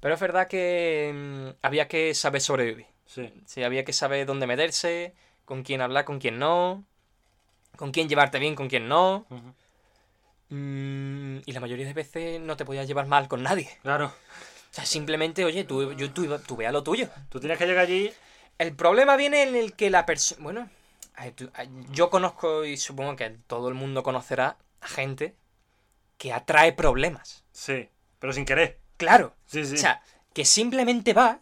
[0.00, 2.86] Pero es verdad que mm, había que saber sobrevivir.
[3.06, 3.32] Sí.
[3.46, 6.84] Sí, había que saber dónde meterse, con quién hablar, con quién no,
[7.76, 9.26] con quién llevarte bien, con quién no.
[10.48, 13.68] Mm, y la mayoría de veces no te podías llevar mal con nadie.
[13.82, 14.06] Claro.
[14.06, 17.08] O sea, simplemente, oye, tú, yo, tú, tú ve a lo tuyo.
[17.28, 18.12] Tú tienes que llegar allí.
[18.58, 20.42] El problema viene en el que la persona...
[20.42, 20.70] Bueno,
[21.90, 25.34] yo conozco y supongo que todo el mundo conocerá a gente
[26.18, 27.44] que atrae problemas.
[27.52, 27.88] Sí,
[28.18, 28.78] pero sin querer.
[28.96, 29.34] Claro.
[29.46, 29.74] Sí, sí.
[29.74, 30.02] O sea,
[30.32, 31.40] que simplemente va.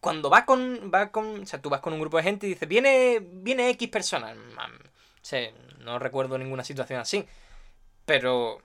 [0.00, 0.90] Cuando va con.
[0.92, 1.42] va con.
[1.42, 3.20] O sea, tú vas con un grupo de gente y dices, viene.
[3.20, 4.36] viene X personas.
[4.36, 7.26] O sea, no recuerdo ninguna situación así.
[8.04, 8.60] Pero.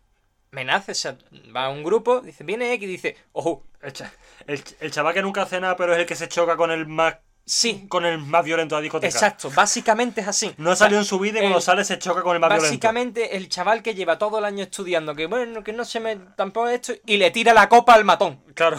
[0.58, 1.16] Me nace, o sea,
[1.55, 4.12] va un grupo, dice, viene X y dice, ojo, El, cha-
[4.47, 6.88] el, el chaval que nunca hace nada, pero es el que se choca con el
[6.88, 9.14] más sí, con el más violento de la discoteca.
[9.14, 10.55] exacto, básicamente es así.
[10.58, 12.49] No ha salido en su vida y cuando el- sale se choca con el más
[12.49, 12.66] violento.
[12.70, 16.16] Básicamente el chaval que lleva todo el año estudiando, que bueno, que no se me
[16.36, 18.41] tampoco esto, y le tira la copa al matón.
[18.55, 18.78] Claro.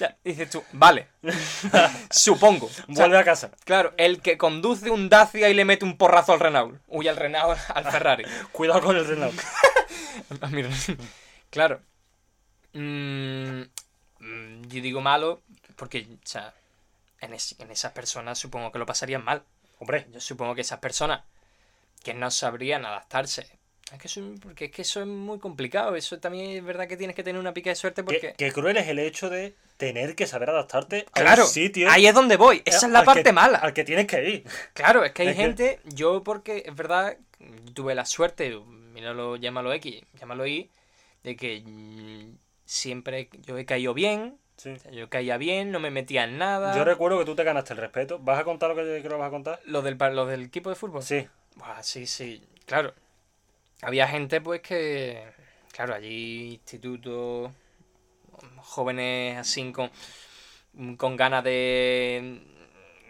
[0.00, 1.08] Ya, dices tú, vale.
[2.10, 2.66] Supongo.
[2.66, 3.50] O sea, Vuelve a casa.
[3.64, 6.80] claro, el que conduce un Dacia y le mete un porrazo al Renault.
[6.88, 8.24] Uy, al Renault, al Ferrari.
[8.52, 9.38] Cuidado con el Renault.
[10.40, 10.68] Ah, mira.
[11.50, 11.80] claro.
[12.72, 13.62] Mm,
[14.20, 15.42] mm, yo digo malo
[15.76, 16.54] porque, o sea,
[17.20, 19.42] en, es- en esas personas supongo que lo pasarían mal.
[19.78, 21.22] Hombre, Yo supongo que esas personas
[22.04, 23.46] que no sabrían adaptarse.
[23.92, 25.96] Es que eso, porque es que eso es muy complicado.
[25.96, 28.20] Eso también es verdad que tienes que tener una pica de suerte porque.
[28.20, 31.90] qué, qué cruel es el hecho de tener que saber adaptarte a Claro, un sitio.
[31.90, 32.62] ahí es donde voy.
[32.64, 33.58] Esa es la parte que- mala.
[33.58, 34.44] Al que tienes que ir.
[34.74, 37.16] Claro, es que hay Es que- gente, yo porque es verdad,
[37.74, 38.54] tuve la suerte,
[39.00, 40.70] míralo, llámalo X, llámalo Y,
[41.24, 41.64] de que
[42.64, 44.74] siempre yo he caído bien, Sí.
[44.92, 46.76] yo caía bien, no me metía en nada.
[46.76, 48.18] Yo recuerdo que tú te ganaste el respeto.
[48.18, 49.58] ¿Vas a contar lo que creo que vas a contar?
[49.64, 51.02] Lo del, lo del equipo de fútbol.
[51.02, 51.26] Sí.
[51.54, 52.92] Buah, sí, sí, claro.
[53.80, 55.24] Había gente pues que,
[55.72, 57.50] claro, allí institutos,
[58.58, 59.90] jóvenes así con,
[60.98, 62.42] con ganas de,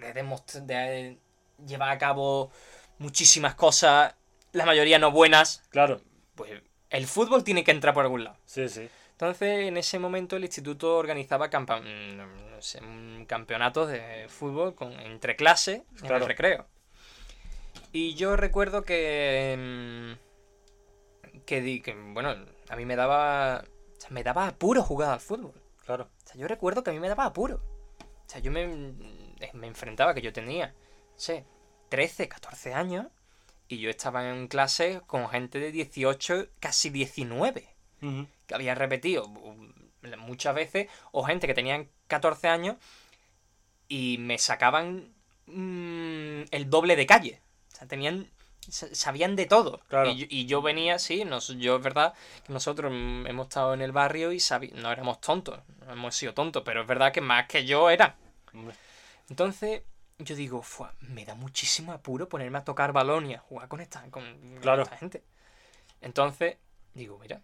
[0.00, 1.18] de, demostrar, de
[1.66, 2.52] llevar a cabo
[2.98, 4.14] muchísimas cosas,
[4.52, 6.00] la mayoría no buenas, Claro.
[6.34, 6.52] pues
[6.90, 8.36] el fútbol tiene que entrar por algún lado.
[8.46, 8.88] Sí, sí.
[9.12, 12.80] Entonces, en ese momento el instituto organizaba campa- mm, no sé,
[13.26, 16.16] campeonatos de fútbol con, entre clases en Claro.
[16.24, 16.66] el recreo.
[17.92, 20.16] Y yo recuerdo que.
[20.18, 22.34] mm, que, di, que, bueno,
[22.68, 23.64] a mí me daba.
[23.96, 25.52] o sea, me daba apuro jugar al fútbol.
[25.84, 26.04] Claro.
[26.04, 27.56] O sea, yo recuerdo que a mí me daba apuro.
[28.00, 28.66] O sea, yo me,
[29.52, 30.74] me enfrentaba, que yo tenía, no
[31.18, 31.44] sé,
[31.88, 33.06] 13, 14 años.
[33.70, 37.68] Y yo estaba en clase con gente de 18, casi 19
[38.02, 38.26] Ujú.
[38.48, 39.72] que había repetido um,
[40.18, 42.76] muchas veces, o gente que tenían 14 años
[43.88, 45.12] y me sacaban
[45.46, 47.40] mm, el doble de calle.
[47.72, 48.28] O sea, tenían,
[48.68, 49.80] sa- sabían de todo.
[49.88, 50.10] Claro.
[50.10, 52.14] Y, yo, y yo venía, sí, nos, yo es verdad
[52.44, 54.40] que nosotros hemos estado en el barrio y
[54.74, 57.84] no éramos tontos, no hemos sido tontos, pero es verdad que más que yo.
[58.52, 58.74] Hombre.
[59.28, 59.82] Entonces,
[60.20, 63.80] yo digo, "Fua, me da muchísimo apuro ponerme a tocar balón y a jugar con
[63.80, 64.82] esta, con, Claro.
[64.82, 65.22] esta gente.
[66.00, 66.56] Entonces,
[66.94, 67.40] digo, mira,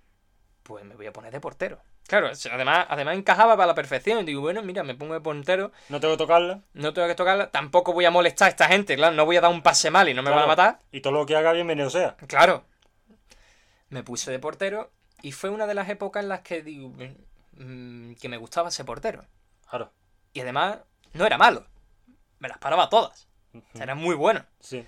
[0.62, 1.80] pues me voy a poner de portero.
[2.06, 4.24] Claro, además, además encajaba para la perfección.
[4.24, 6.60] Digo, bueno, mira, me pongo de portero, No tengo que tocarla.
[6.74, 9.40] no tengo que tocarla, tampoco voy a molestar a esta gente, claro, no voy a
[9.40, 10.36] dar un pase mal y no me Claro.
[10.36, 10.78] van a matar.
[10.92, 12.16] Y todo lo que haga bienvenido sea.
[12.28, 12.64] Claro.
[13.88, 14.90] Me puse de portero
[15.22, 16.92] y fue una de las épocas en las que digo,
[17.52, 19.24] mm, que me gustaba ser portero.
[19.68, 19.92] Claro.
[20.32, 20.78] Y además,
[21.12, 21.66] no era malo.
[22.38, 23.26] Me las paraba todas.
[23.72, 24.44] Sea, era muy bueno.
[24.60, 24.84] Sí.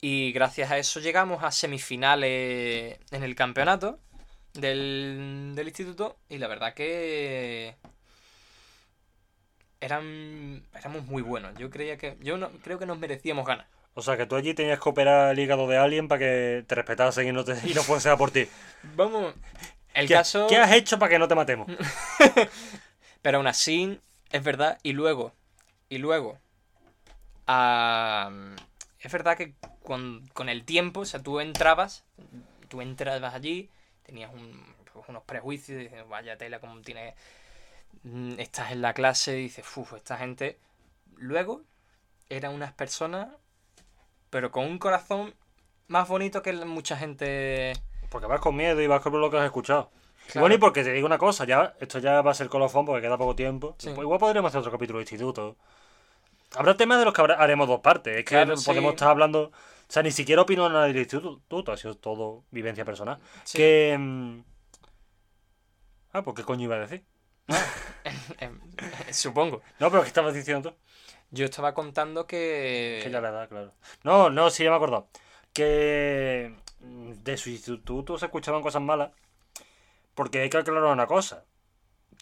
[0.00, 4.00] Y gracias a eso llegamos a semifinales en el campeonato
[4.54, 6.16] del, del instituto.
[6.28, 7.76] Y la verdad que
[9.80, 11.56] eran éramos muy buenos.
[11.58, 13.66] Yo creía que yo no creo que nos merecíamos ganar.
[13.94, 16.74] O sea, que tú allí tenías que operar el hígado de alguien para que te
[16.74, 18.48] respetasen y no, te, y no fuese a por ti.
[18.96, 19.34] Vamos,
[19.92, 21.68] el ¿Qué, caso, ¿Qué has hecho para que no te matemos?
[23.22, 25.34] pero aún así es verdad y luego
[25.90, 26.38] y luego
[27.46, 28.30] ah,
[29.00, 32.04] es verdad que con, con el tiempo, o sea, tú entrabas,
[32.68, 33.68] tú entrabas allí,
[34.04, 37.14] tenías un- pues, unos prejuicios, dices, vaya tela, como tiene.
[38.04, 40.58] mm, Estás en la clase y dices, uff, esta gente.
[41.16, 41.62] Luego
[42.28, 43.28] eran unas personas,
[44.30, 45.34] pero con un corazón
[45.88, 47.72] más bonito que mucha gente.
[48.10, 49.90] Porque vas con miedo y vas con lo que has escuchado.
[50.26, 50.40] Claro.
[50.40, 53.02] Bueno, y porque te digo una cosa, ya esto ya va a ser colofón porque
[53.02, 53.74] queda poco tiempo.
[53.78, 53.88] Sí.
[53.88, 55.56] Pues igual podríamos hacer otro capítulo de instituto.
[56.56, 58.12] Habrá temas de los que habrá- haremos dos partes.
[58.16, 58.66] Es que Claro, no sí.
[58.66, 59.44] podemos estar hablando.
[59.50, 59.52] O
[59.92, 63.18] sea, ni siquiera opino nada del instituto, ha sido todo vivencia personal.
[63.44, 63.58] Sí.
[63.58, 63.96] Que.
[63.98, 64.40] mm,
[66.14, 67.04] Ah, pues qué coño iba a decir.
[69.12, 69.62] Supongo.
[69.78, 70.76] No, pero ¿qué estabas diciendo tú?
[71.30, 73.00] Yo estaba contando que.
[73.02, 73.72] Que ya la edad, claro.
[74.04, 75.08] No, no, sí, ya me he acordado.
[75.52, 79.10] Que mm, de su instituto se escuchaban cosas malas.
[80.14, 81.44] Porque hay que aclarar una cosa.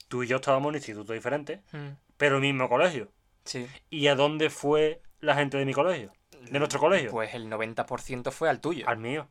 [0.09, 3.09] Tú y yo estábamos en institutos diferentes, Mm, pero el mismo colegio.
[3.45, 3.67] Sí.
[3.91, 6.13] ¿Y a dónde fue la gente de mi colegio?
[6.51, 7.11] ¿De nuestro colegio?
[7.11, 8.89] Pues el 90% fue al tuyo.
[8.89, 9.29] Al mío.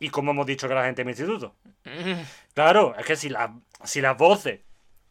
[0.00, 1.54] ¿Y cómo hemos dicho que la gente de mi instituto?
[1.84, 2.22] Mm,
[2.54, 4.60] Claro, es que si, la, si las voces,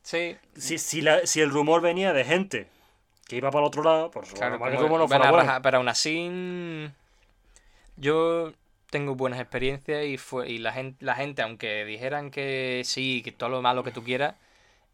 [0.02, 2.70] Sí, si, si, la- si el rumor venía de gente
[3.28, 5.60] que iba para el otro lado, pues claro, como no fuera bueno.
[5.62, 6.86] pero aún así mm,
[7.98, 8.54] yo
[8.90, 13.32] tengo buenas experiencias y fue y la gente, la gente aunque dijeran que sí, que
[13.32, 14.36] todo lo malo que tú quieras,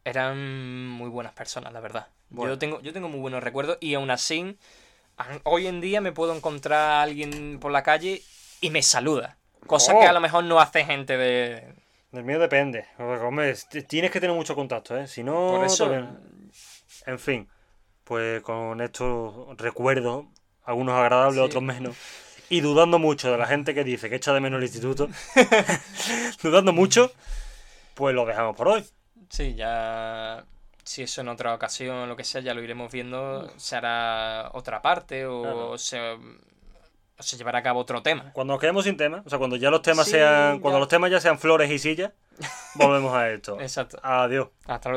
[0.04, 2.08] eran muy buenas personas, la verdad.
[2.34, 2.54] Bueno.
[2.54, 4.58] Yo tengo yo tengo muy buenos recuerdos y aún así
[5.44, 8.22] hoy en día me puedo encontrar a alguien por la calle
[8.60, 10.00] y me saluda, cosa Oh.
[10.02, 11.74] que a lo mejor no hace gente de
[12.12, 12.86] Del mío depende.
[13.00, 13.56] Hombre,
[13.88, 15.08] tienes que tener mucho contacto, ¿eh?
[15.08, 15.52] Si no...
[15.56, 16.12] por eso todavía-
[17.06, 17.48] En fin,
[18.04, 20.26] pues con estos recuerdos,
[20.64, 21.46] algunos agradables, Sí.
[21.46, 21.96] otros menos,
[22.50, 25.08] y dudando mucho de la gente que dice que echa de menos el instituto,
[26.44, 27.12] dudando mucho,
[27.96, 28.86] pues lo dejamos por hoy.
[29.30, 30.44] sí, ya
[30.84, 34.82] si eso en otra ocasión, lo que sea, ya lo iremos viendo, se hará otra
[34.82, 35.78] parte o, Claro.
[35.78, 36.18] se,
[37.20, 38.32] se llevará a cabo otro tema.
[38.34, 40.60] Cuando nos quedemos sin tema, o sea, cuando ya los temas Sí, sean.
[40.60, 42.12] Cuando los temas ya sean flores y sillas,
[42.76, 43.60] volvemos a esto.
[43.62, 43.98] Exacto.
[44.04, 44.50] Adiós.
[44.66, 44.92] Hasta luego.